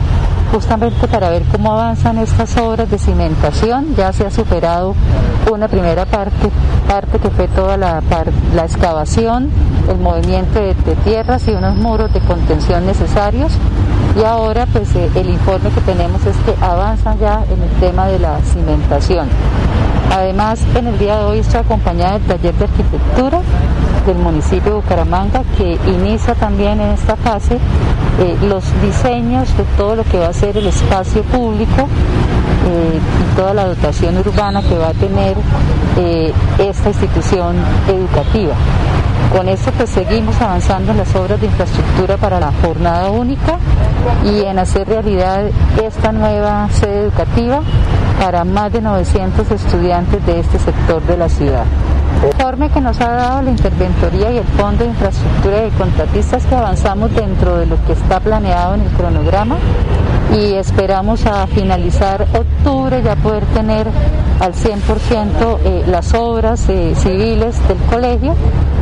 justamente 0.52 1.06
para 1.08 1.30
ver 1.30 1.42
cómo 1.50 1.72
avanzan 1.72 2.18
estas 2.18 2.56
obras 2.56 2.90
de 2.90 2.98
cimentación. 2.98 3.94
Ya 3.96 4.12
se 4.12 4.26
ha 4.26 4.30
superado 4.30 4.94
una 5.50 5.68
primera 5.68 6.04
parte, 6.06 6.50
parte 6.86 7.18
que 7.18 7.30
fue 7.30 7.48
toda 7.48 7.76
la, 7.76 8.02
la 8.54 8.64
excavación, 8.64 9.50
el 9.88 9.98
movimiento 9.98 10.60
de, 10.60 10.74
tierras 11.04 11.46
y 11.48 11.52
unos 11.52 11.76
muros 11.76 12.12
de 12.12 12.20
contención 12.20 12.86
necesarios. 12.86 13.52
Y 14.18 14.24
ahora 14.24 14.66
pues 14.66 14.94
eh, 14.96 15.10
el 15.14 15.30
informe 15.30 15.70
que 15.70 15.80
tenemos 15.82 16.24
es 16.26 16.36
que 16.38 16.54
avanzan 16.64 17.18
ya 17.18 17.44
en 17.50 17.62
el 17.62 17.70
tema 17.80 18.06
de 18.06 18.18
la 18.18 18.40
cimentación. 18.40 19.28
Además, 20.10 20.60
en 20.74 20.86
el 20.86 20.98
día 20.98 21.18
de 21.18 21.24
hoy 21.24 21.38
estoy 21.40 21.60
acompañada 21.60 22.18
del 22.18 22.22
taller 22.22 22.54
de 22.54 22.64
arquitectura 22.64 23.40
del 24.08 24.18
municipio 24.18 24.72
de 24.72 24.80
Bucaramanga 24.80 25.42
que 25.58 25.78
inicia 25.86 26.34
también 26.34 26.80
en 26.80 26.92
esta 26.92 27.14
fase 27.16 27.58
eh, 28.18 28.36
los 28.48 28.64
diseños 28.80 29.54
de 29.54 29.64
todo 29.76 29.96
lo 29.96 30.04
que 30.04 30.18
va 30.18 30.28
a 30.28 30.32
ser 30.32 30.56
el 30.56 30.66
espacio 30.66 31.22
público 31.24 31.82
eh, 31.82 32.98
y 32.98 33.36
toda 33.36 33.52
la 33.52 33.66
dotación 33.66 34.16
urbana 34.16 34.62
que 34.62 34.78
va 34.78 34.88
a 34.88 34.94
tener 34.94 35.36
eh, 35.98 36.32
esta 36.58 36.88
institución 36.88 37.56
educativa. 37.86 38.54
Con 39.36 39.46
esto 39.46 39.70
pues 39.72 39.90
seguimos 39.90 40.40
avanzando 40.40 40.92
en 40.92 40.98
las 40.98 41.14
obras 41.14 41.38
de 41.38 41.46
infraestructura 41.46 42.16
para 42.16 42.40
la 42.40 42.50
jornada 42.62 43.10
única 43.10 43.58
y 44.24 44.40
en 44.40 44.58
hacer 44.58 44.88
realidad 44.88 45.44
esta 45.84 46.12
nueva 46.12 46.66
sede 46.70 47.00
educativa 47.00 47.60
para 48.18 48.44
más 48.44 48.72
de 48.72 48.80
900 48.80 49.50
estudiantes 49.50 50.24
de 50.24 50.40
este 50.40 50.58
sector 50.58 51.02
de 51.02 51.16
la 51.18 51.28
ciudad. 51.28 51.64
Informe 52.26 52.70
que 52.70 52.80
nos 52.80 53.00
ha 53.00 53.10
dado 53.10 53.42
la 53.42 53.50
Interventoría 53.50 54.30
y 54.32 54.38
el 54.38 54.44
Fondo 54.44 54.84
de 54.84 54.90
Infraestructura 54.90 55.60
de 55.60 55.70
Contratistas 55.70 56.44
que 56.46 56.54
avanzamos 56.54 57.14
dentro 57.14 57.56
de 57.56 57.66
lo 57.66 57.76
que 57.84 57.92
está 57.92 58.20
planeado 58.20 58.74
en 58.74 58.82
el 58.82 58.88
cronograma 58.92 59.56
y 60.36 60.54
esperamos 60.54 61.24
a 61.26 61.46
finalizar 61.46 62.26
octubre 62.34 63.02
ya 63.02 63.16
poder 63.16 63.44
tener 63.46 63.86
al 64.40 64.52
100% 64.52 65.58
eh, 65.64 65.84
las 65.86 66.14
obras 66.14 66.68
eh, 66.68 66.94
civiles 66.96 67.56
del 67.66 67.78
colegio 67.90 68.34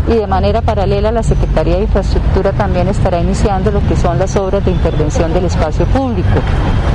y 0.08 0.14
de 0.14 0.26
manera 0.26 0.60
paralela 0.62 1.10
la 1.10 1.22
Secretaría 1.22 1.76
de 1.76 1.82
Infraestructura 1.82 2.52
también 2.52 2.88
estará 2.88 3.20
iniciando 3.20 3.70
lo 3.70 3.80
que 3.86 3.96
son 3.96 4.18
las 4.18 4.36
obras 4.36 4.64
de 4.64 4.70
intervención 4.70 5.32
del 5.32 5.46
espacio 5.46 5.84
público, 5.86 6.28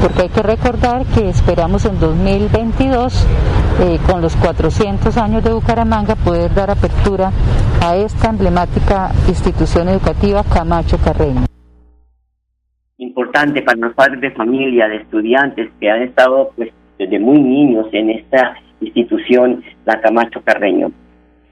porque 0.01 0.23
hay 0.23 0.29
que 0.29 0.41
recordar 0.41 1.05
que 1.05 1.29
esperamos 1.29 1.85
en 1.85 1.99
2022, 1.99 3.25
eh, 3.81 3.99
con 4.07 4.21
los 4.21 4.35
400 4.37 5.17
años 5.17 5.43
de 5.43 5.51
Bucaramanga, 5.51 6.15
poder 6.15 6.53
dar 6.53 6.71
apertura 6.71 7.31
a 7.81 7.95
esta 7.95 8.29
emblemática 8.29 9.11
institución 9.27 9.89
educativa 9.89 10.43
Camacho 10.43 10.97
Carreño. 10.97 11.50
Importante 13.31 13.61
para 13.61 13.77
los 13.77 13.93
padres 13.93 14.19
de 14.19 14.31
familia, 14.31 14.89
de 14.89 14.97
estudiantes 14.97 15.69
que 15.79 15.89
han 15.89 16.01
estado 16.01 16.51
pues, 16.57 16.69
desde 16.99 17.17
muy 17.17 17.39
niños 17.39 17.87
en 17.93 18.09
esta 18.09 18.57
institución, 18.81 19.63
la 19.85 20.01
Camacho 20.01 20.41
Carreño. 20.43 20.91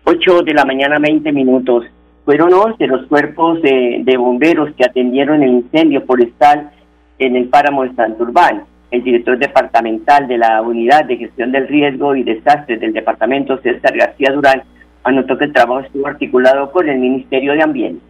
8 0.03 0.41
de 0.41 0.53
la 0.55 0.65
mañana, 0.65 0.99
20 0.99 1.31
minutos. 1.31 1.85
Fueron 2.25 2.53
11 2.53 2.85
los 2.85 3.07
cuerpos 3.07 3.61
de, 3.61 4.13
bomberos 4.17 4.75
que 4.75 4.83
atendieron 4.83 5.41
el 5.41 5.51
incendio 5.51 6.01
forestal 6.01 6.69
en 7.17 7.37
el 7.37 7.47
páramo 7.47 7.83
de 7.83 7.95
Santurbán. 7.95 8.65
El 8.91 9.01
director 9.01 9.37
departamental 9.37 10.27
de 10.27 10.37
la 10.37 10.61
Unidad 10.61 11.05
de 11.05 11.15
Gestión 11.15 11.53
del 11.53 11.69
Riesgo 11.69 12.13
y 12.13 12.23
Desastres 12.23 12.81
del 12.81 12.91
departamento, 12.91 13.57
César 13.61 13.95
García 13.95 14.33
Durán, 14.33 14.63
anotó 15.05 15.37
que 15.37 15.45
el 15.45 15.53
trabajo 15.53 15.79
estuvo 15.79 16.07
articulado 16.07 16.73
con 16.73 16.89
el 16.89 16.99
Ministerio 16.99 17.53
de 17.53 17.63
Ambiente. 17.63 18.08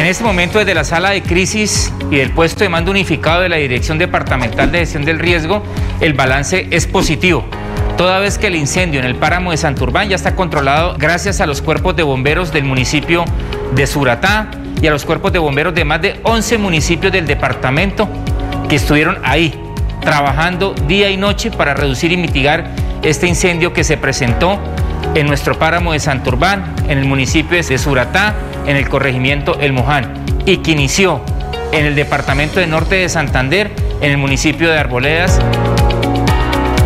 En 0.00 0.06
este 0.06 0.24
momento, 0.24 0.58
desde 0.58 0.72
la 0.72 0.84
sala 0.84 1.10
de 1.10 1.22
crisis 1.22 1.92
y 2.10 2.16
del 2.16 2.30
puesto 2.30 2.64
de 2.64 2.70
mando 2.70 2.90
unificado 2.90 3.42
de 3.42 3.50
la 3.50 3.56
Dirección 3.56 3.98
Departamental 3.98 4.72
de 4.72 4.78
Gestión 4.78 5.04
del 5.04 5.18
Riesgo, 5.18 5.62
el 6.00 6.14
balance 6.14 6.68
es 6.70 6.86
positivo. 6.86 7.44
Toda 7.98 8.18
vez 8.18 8.38
que 8.38 8.46
el 8.46 8.56
incendio 8.56 8.98
en 8.98 9.04
el 9.04 9.16
páramo 9.16 9.50
de 9.50 9.58
Santurbán 9.58 10.08
ya 10.08 10.16
está 10.16 10.34
controlado 10.34 10.96
gracias 10.96 11.42
a 11.42 11.46
los 11.46 11.60
cuerpos 11.60 11.96
de 11.96 12.02
bomberos 12.02 12.50
del 12.50 12.64
municipio 12.64 13.26
de 13.74 13.86
Suratá 13.86 14.50
y 14.80 14.86
a 14.86 14.90
los 14.90 15.04
cuerpos 15.04 15.34
de 15.34 15.38
bomberos 15.38 15.74
de 15.74 15.84
más 15.84 16.00
de 16.00 16.18
11 16.22 16.56
municipios 16.56 17.12
del 17.12 17.26
departamento 17.26 18.08
que 18.70 18.76
estuvieron 18.76 19.18
ahí 19.22 19.52
trabajando 20.00 20.72
día 20.88 21.10
y 21.10 21.18
noche 21.18 21.50
para 21.50 21.74
reducir 21.74 22.10
y 22.10 22.16
mitigar 22.16 22.70
este 23.02 23.26
incendio 23.26 23.74
que 23.74 23.84
se 23.84 23.98
presentó 23.98 24.58
en 25.14 25.26
nuestro 25.26 25.58
páramo 25.58 25.92
de 25.92 26.00
Santurbán, 26.00 26.74
en 26.88 26.98
el 26.98 27.04
municipio 27.04 27.56
de 27.56 27.78
Suratá, 27.78 28.34
en 28.66 28.76
el 28.76 28.88
corregimiento 28.88 29.58
El 29.60 29.72
Moján, 29.72 30.12
y 30.46 30.58
que 30.58 30.72
inició 30.72 31.22
en 31.72 31.86
el 31.86 31.94
departamento 31.94 32.60
de 32.60 32.66
Norte 32.66 32.96
de 32.96 33.08
Santander, 33.08 33.70
en 34.00 34.10
el 34.10 34.18
municipio 34.18 34.70
de 34.70 34.78
Arboledas. 34.78 35.40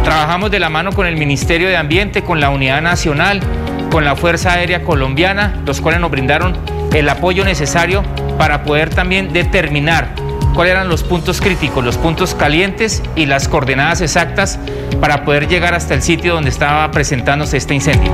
Trabajamos 0.02 0.50
de 0.50 0.60
la 0.60 0.68
mano 0.68 0.92
con 0.92 1.06
el 1.06 1.16
Ministerio 1.16 1.68
de 1.68 1.76
Ambiente, 1.76 2.22
con 2.22 2.40
la 2.40 2.50
Unidad 2.50 2.82
Nacional, 2.82 3.40
con 3.90 4.04
la 4.04 4.16
Fuerza 4.16 4.52
Aérea 4.52 4.82
Colombiana, 4.82 5.62
los 5.64 5.80
cuales 5.80 6.00
nos 6.00 6.10
brindaron 6.10 6.56
el 6.92 7.08
apoyo 7.08 7.44
necesario 7.44 8.02
para 8.38 8.64
poder 8.64 8.90
también 8.90 9.32
determinar 9.32 10.23
cuáles 10.54 10.74
eran 10.74 10.88
los 10.88 11.02
puntos 11.02 11.40
críticos, 11.40 11.84
los 11.84 11.98
puntos 11.98 12.34
calientes 12.34 13.02
y 13.16 13.26
las 13.26 13.48
coordenadas 13.48 14.00
exactas 14.00 14.58
para 15.00 15.24
poder 15.24 15.48
llegar 15.48 15.74
hasta 15.74 15.94
el 15.94 16.02
sitio 16.02 16.34
donde 16.34 16.50
estaba 16.50 16.90
presentándose 16.90 17.56
este 17.56 17.74
incendio. 17.74 18.12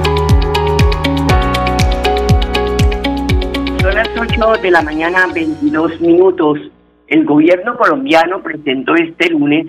Son 3.80 3.94
las 3.94 4.08
8 4.18 4.62
de 4.62 4.70
la 4.70 4.82
mañana, 4.82 5.26
22 5.32 6.00
minutos. 6.00 6.58
El 7.06 7.24
gobierno 7.24 7.76
colombiano 7.76 8.42
presentó 8.42 8.94
este 8.94 9.30
lunes 9.30 9.66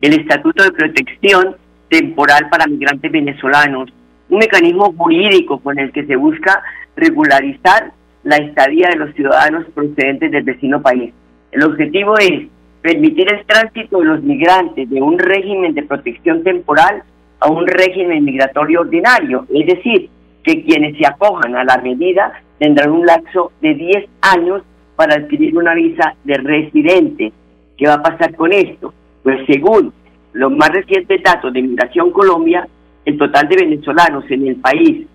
el 0.00 0.14
Estatuto 0.14 0.64
de 0.64 0.72
Protección 0.72 1.56
Temporal 1.88 2.48
para 2.50 2.66
Migrantes 2.66 3.10
Venezolanos, 3.10 3.88
un 4.28 4.38
mecanismo 4.38 4.92
jurídico 4.96 5.58
con 5.60 5.78
el 5.78 5.92
que 5.92 6.04
se 6.06 6.16
busca 6.16 6.62
regularizar 6.96 7.92
la 8.24 8.36
estadía 8.36 8.88
de 8.88 8.96
los 8.96 9.14
ciudadanos 9.14 9.64
procedentes 9.74 10.30
del 10.30 10.42
vecino 10.42 10.82
país. 10.82 11.12
El 11.52 11.62
objetivo 11.64 12.16
es 12.18 12.48
permitir 12.80 13.30
el 13.30 13.44
tránsito 13.44 13.98
de 13.98 14.06
los 14.06 14.22
migrantes 14.22 14.88
de 14.88 15.02
un 15.02 15.18
régimen 15.18 15.74
de 15.74 15.82
protección 15.82 16.42
temporal 16.42 17.02
a 17.40 17.50
un 17.50 17.66
régimen 17.66 18.24
migratorio 18.24 18.80
ordinario, 18.80 19.46
es 19.52 19.66
decir, 19.66 20.08
que 20.42 20.64
quienes 20.64 20.96
se 20.96 21.06
acojan 21.06 21.54
a 21.54 21.64
la 21.64 21.76
medida 21.78 22.32
tendrán 22.58 22.90
un 22.90 23.04
lapso 23.04 23.52
de 23.60 23.74
10 23.74 24.06
años 24.22 24.62
para 24.96 25.16
adquirir 25.16 25.54
una 25.56 25.74
visa 25.74 26.14
de 26.24 26.38
residente. 26.38 27.32
¿Qué 27.76 27.86
va 27.86 27.94
a 27.94 28.02
pasar 28.02 28.34
con 28.34 28.50
esto? 28.52 28.94
Pues 29.22 29.44
según 29.46 29.92
los 30.32 30.50
más 30.52 30.70
recientes 30.70 31.22
datos 31.22 31.52
de 31.52 31.60
Migración 31.60 32.12
Colombia, 32.12 32.66
el 33.04 33.18
total 33.18 33.46
de 33.48 33.56
venezolanos 33.56 34.24
en 34.30 34.46
el 34.46 34.56
país 34.56 35.06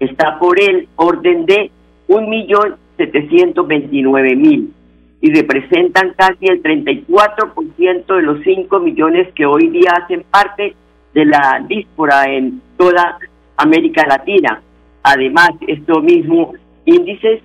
está 0.00 0.40
por 0.40 0.60
el 0.60 0.88
orden 0.96 1.46
de 1.46 1.70
1.729.000 2.08 4.70
y 5.20 5.32
representan 5.32 6.14
casi 6.16 6.46
el 6.46 6.62
34% 6.62 8.16
de 8.16 8.22
los 8.22 8.42
5 8.42 8.80
millones 8.80 9.32
que 9.34 9.46
hoy 9.46 9.68
día 9.68 9.92
hacen 10.02 10.24
parte 10.30 10.74
de 11.14 11.24
la 11.24 11.64
díspora 11.66 12.24
en 12.26 12.60
toda 12.76 13.18
América 13.56 14.06
Latina. 14.06 14.60
Además, 15.02 15.50
estos 15.66 16.02
mismos 16.02 16.56
índices 16.84 17.40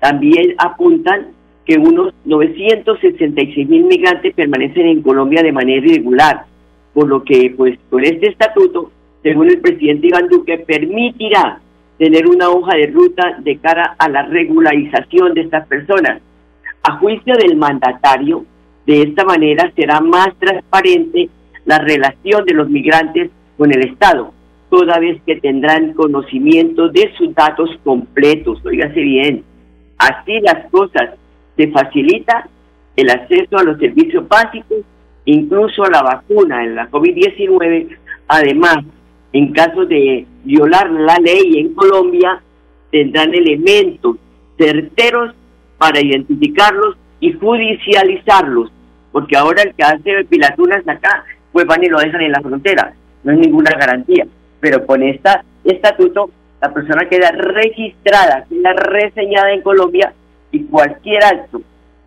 también 0.00 0.54
apuntan 0.58 1.28
que 1.64 1.78
unos 1.78 2.12
966 2.24 3.68
mil 3.68 3.84
migrantes 3.84 4.34
permanecen 4.34 4.86
en 4.86 5.02
Colombia 5.02 5.42
de 5.42 5.52
manera 5.52 5.86
irregular, 5.86 6.44
por 6.92 7.08
lo 7.08 7.22
que 7.22 7.54
pues 7.56 7.78
con 7.88 8.04
este 8.04 8.28
estatuto, 8.28 8.90
según 9.22 9.48
el 9.48 9.60
presidente 9.60 10.08
Iván 10.08 10.28
Duque, 10.28 10.58
permitirá 10.58 11.60
tener 11.98 12.26
una 12.26 12.48
hoja 12.48 12.76
de 12.76 12.88
ruta 12.88 13.36
de 13.38 13.58
cara 13.58 13.94
a 13.96 14.08
la 14.08 14.22
regularización 14.24 15.34
de 15.34 15.42
estas 15.42 15.66
personas 15.68 16.20
a 16.82 16.98
juicio 16.98 17.34
del 17.36 17.56
mandatario, 17.56 18.44
de 18.86 19.02
esta 19.02 19.24
manera 19.24 19.70
será 19.76 20.00
más 20.00 20.28
transparente 20.38 21.28
la 21.64 21.78
relación 21.78 22.44
de 22.44 22.54
los 22.54 22.68
migrantes 22.68 23.30
con 23.56 23.72
el 23.72 23.86
Estado, 23.86 24.32
toda 24.70 24.98
vez 24.98 25.20
que 25.24 25.36
tendrán 25.36 25.94
conocimiento 25.94 26.88
de 26.88 27.12
sus 27.16 27.34
datos 27.34 27.70
completos. 27.84 28.64
Óigase 28.64 29.00
bien, 29.00 29.44
así 29.98 30.40
las 30.40 30.68
cosas 30.70 31.10
se 31.56 31.68
facilita 31.68 32.48
el 32.96 33.10
acceso 33.10 33.58
a 33.58 33.64
los 33.64 33.78
servicios 33.78 34.26
básicos, 34.28 34.78
incluso 35.24 35.84
a 35.84 35.90
la 35.90 36.02
vacuna 36.02 36.64
en 36.64 36.74
la 36.74 36.90
COVID-19. 36.90 37.96
Además, 38.28 38.78
en 39.32 39.52
caso 39.52 39.86
de 39.86 40.26
violar 40.44 40.90
la 40.90 41.16
ley 41.18 41.58
en 41.58 41.74
Colombia, 41.74 42.42
tendrán 42.90 43.32
elementos 43.32 44.16
certeros 44.58 45.34
para 45.82 46.00
identificarlos 46.00 46.96
y 47.18 47.32
judicializarlos, 47.32 48.70
porque 49.10 49.36
ahora 49.36 49.64
el 49.64 49.74
que 49.74 49.82
hace 49.82 50.24
pilatunas 50.26 50.86
acá, 50.86 51.24
pues 51.50 51.66
van 51.66 51.82
y 51.82 51.88
lo 51.88 51.98
dejan 51.98 52.20
en 52.20 52.30
la 52.30 52.40
frontera, 52.40 52.92
no 53.24 53.32
es 53.32 53.38
ninguna 53.40 53.72
garantía, 53.72 54.24
pero 54.60 54.86
con 54.86 55.02
este 55.02 55.28
estatuto 55.64 56.30
la 56.60 56.72
persona 56.72 57.08
queda 57.08 57.32
registrada, 57.32 58.44
queda 58.48 58.74
reseñada 58.74 59.52
en 59.52 59.62
Colombia 59.62 60.12
y 60.52 60.62
cualquier 60.66 61.24
acto 61.24 61.60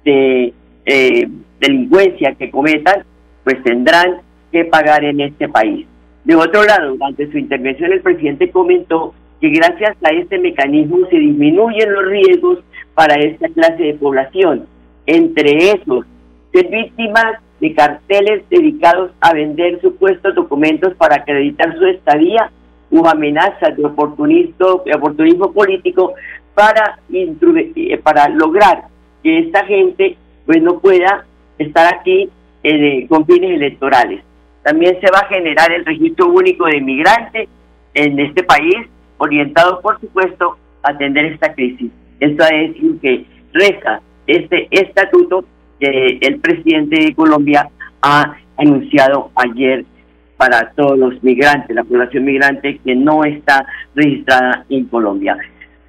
de 0.06 0.54
eh, 0.86 1.28
delincuencia 1.60 2.34
que 2.36 2.50
cometan, 2.50 3.04
pues 3.44 3.62
tendrán 3.62 4.22
que 4.54 4.64
pagar 4.64 5.04
en 5.04 5.20
este 5.20 5.50
país. 5.50 5.86
De 6.24 6.34
otro 6.34 6.64
lado, 6.64 6.92
durante 6.92 7.30
su 7.30 7.38
intervención 7.38 7.92
el 7.92 8.00
presidente 8.00 8.50
comentó 8.52 9.14
que 9.42 9.50
gracias 9.50 9.98
a 10.02 10.12
este 10.12 10.40
mecanismo 10.40 11.06
se 11.10 11.18
disminuyen 11.18 11.92
los 11.92 12.06
riesgos 12.06 12.60
para 12.96 13.16
esta 13.16 13.50
clase 13.50 13.84
de 13.84 13.94
población. 13.94 14.66
Entre 15.06 15.72
esos, 15.72 16.06
ser 16.52 16.68
víctimas 16.70 17.40
de 17.60 17.74
carteles 17.74 18.44
dedicados 18.50 19.12
a 19.22 19.34
vender 19.34 19.80
supuestos 19.82 20.34
documentos 20.34 20.96
para 20.96 21.18
acreditar 21.18 21.78
su 21.78 21.86
estadía 21.86 22.50
o 22.92 23.08
amenazas 23.08 23.76
de 23.76 23.86
oportunismo, 23.86 24.84
oportunismo 24.96 25.52
político 25.52 26.14
para, 26.54 27.00
eh, 27.12 28.00
para 28.02 28.30
lograr 28.30 28.86
que 29.22 29.40
esta 29.40 29.66
gente 29.66 30.18
pues 30.46 30.62
no 30.62 30.80
pueda 30.80 31.26
estar 31.58 31.94
aquí 31.94 32.30
eh, 32.64 33.06
con 33.08 33.26
fines 33.26 33.52
electorales. 33.52 34.24
También 34.64 35.00
se 35.00 35.12
va 35.12 35.20
a 35.20 35.28
generar 35.28 35.72
el 35.72 35.86
registro 35.86 36.28
único 36.28 36.66
de 36.66 36.82
migrantes 36.82 37.50
en 37.94 38.20
este 38.20 38.44
país, 38.44 38.76
orientado 39.18 39.82
por 39.82 40.00
supuesto 40.00 40.58
a 40.84 40.92
atender 40.92 41.26
esta 41.26 41.54
crisis. 41.54 41.92
Esto 42.20 42.44
es 42.52 42.82
lo 42.82 43.00
que 43.00 43.26
reza 43.54 44.02
este 44.28 44.68
estatuto 44.72 45.46
que 45.80 46.18
el 46.22 46.40
presidente 46.40 47.06
de 47.06 47.16
Colombia 47.16 47.70
ha 48.02 48.36
anunciado 48.58 49.32
ayer 49.36 49.86
para 50.38 50.72
todos 50.72 50.98
los 50.98 51.24
migrantes, 51.24 51.76
la 51.76 51.84
población 51.84 52.26
migrante 52.26 52.80
que 52.84 52.96
no 52.96 53.24
está 53.24 53.66
registrada 53.94 54.66
en 54.70 54.86
Colombia. 54.86 55.38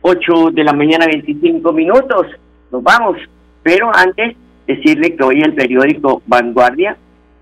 8 0.02 0.50
de 0.52 0.64
la 0.64 0.72
mañana, 0.72 1.06
25 1.06 1.72
minutos, 1.72 2.26
nos 2.70 2.82
vamos. 2.82 3.18
Pero 3.62 3.90
antes, 3.94 4.36
decirle 4.66 5.16
que 5.16 5.24
hoy 5.24 5.40
el 5.42 5.54
periódico 5.54 6.22
Vanguardia 6.26 6.96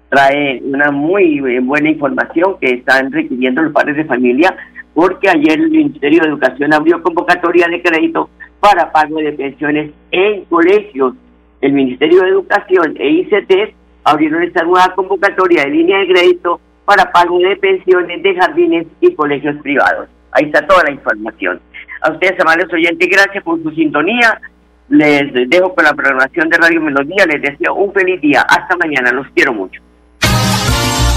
trae 0.09 0.63
una 0.65 0.91
muy 0.91 1.41
buena 1.61 1.91
información 1.91 2.57
que 2.61 2.77
están 2.77 3.13
requiriendo 3.13 3.63
los 3.63 3.73
padres 3.73 3.97
de 3.97 4.05
familia, 4.05 4.57
porque 4.95 5.29
ayer 5.29 5.61
el 5.61 5.71
Ministerio 5.71 6.23
de 6.23 6.29
Educación 6.29 6.73
abrió 6.73 7.03
convocatoria 7.03 7.67
de 7.69 7.83
crédito 7.83 8.31
para 8.65 8.91
pago 8.91 9.19
de 9.19 9.33
pensiones 9.33 9.91
en 10.11 10.47
colegios. 10.47 11.13
El 11.61 11.75
Ministerio 11.75 12.23
de 12.23 12.31
Educación 12.31 12.95
e 12.99 13.11
ICT 13.11 13.75
abrieron 14.05 14.43
esta 14.43 14.65
nueva 14.65 14.95
convocatoria 14.95 15.65
de 15.65 15.71
línea 15.71 15.99
de 15.99 16.07
crédito 16.07 16.59
para 16.87 17.13
pago 17.13 17.39
de 17.41 17.57
pensiones 17.57 18.23
de 18.23 18.35
jardines 18.35 18.87
y 19.03 19.15
colegios 19.15 19.57
privados. 19.61 20.09
Ahí 20.33 20.47
está 20.47 20.67
toda 20.67 20.83
la 20.85 20.93
información. 20.93 21.61
A 22.01 22.13
ustedes, 22.13 22.41
amables 22.41 22.73
oyentes, 22.73 23.07
gracias 23.07 23.45
por 23.45 23.63
su 23.63 23.71
sintonía. 23.73 24.41
Les 24.89 25.31
dejo 25.51 25.75
con 25.75 25.85
la 25.85 25.93
programación 25.93 26.49
de 26.49 26.57
Radio 26.57 26.81
Melodía. 26.81 27.27
Les 27.27 27.43
deseo 27.43 27.75
un 27.75 27.93
feliz 27.93 28.19
día. 28.23 28.47
Hasta 28.49 28.79
mañana. 28.79 29.13
Los 29.13 29.27
quiero 29.35 29.53
mucho. 29.53 29.84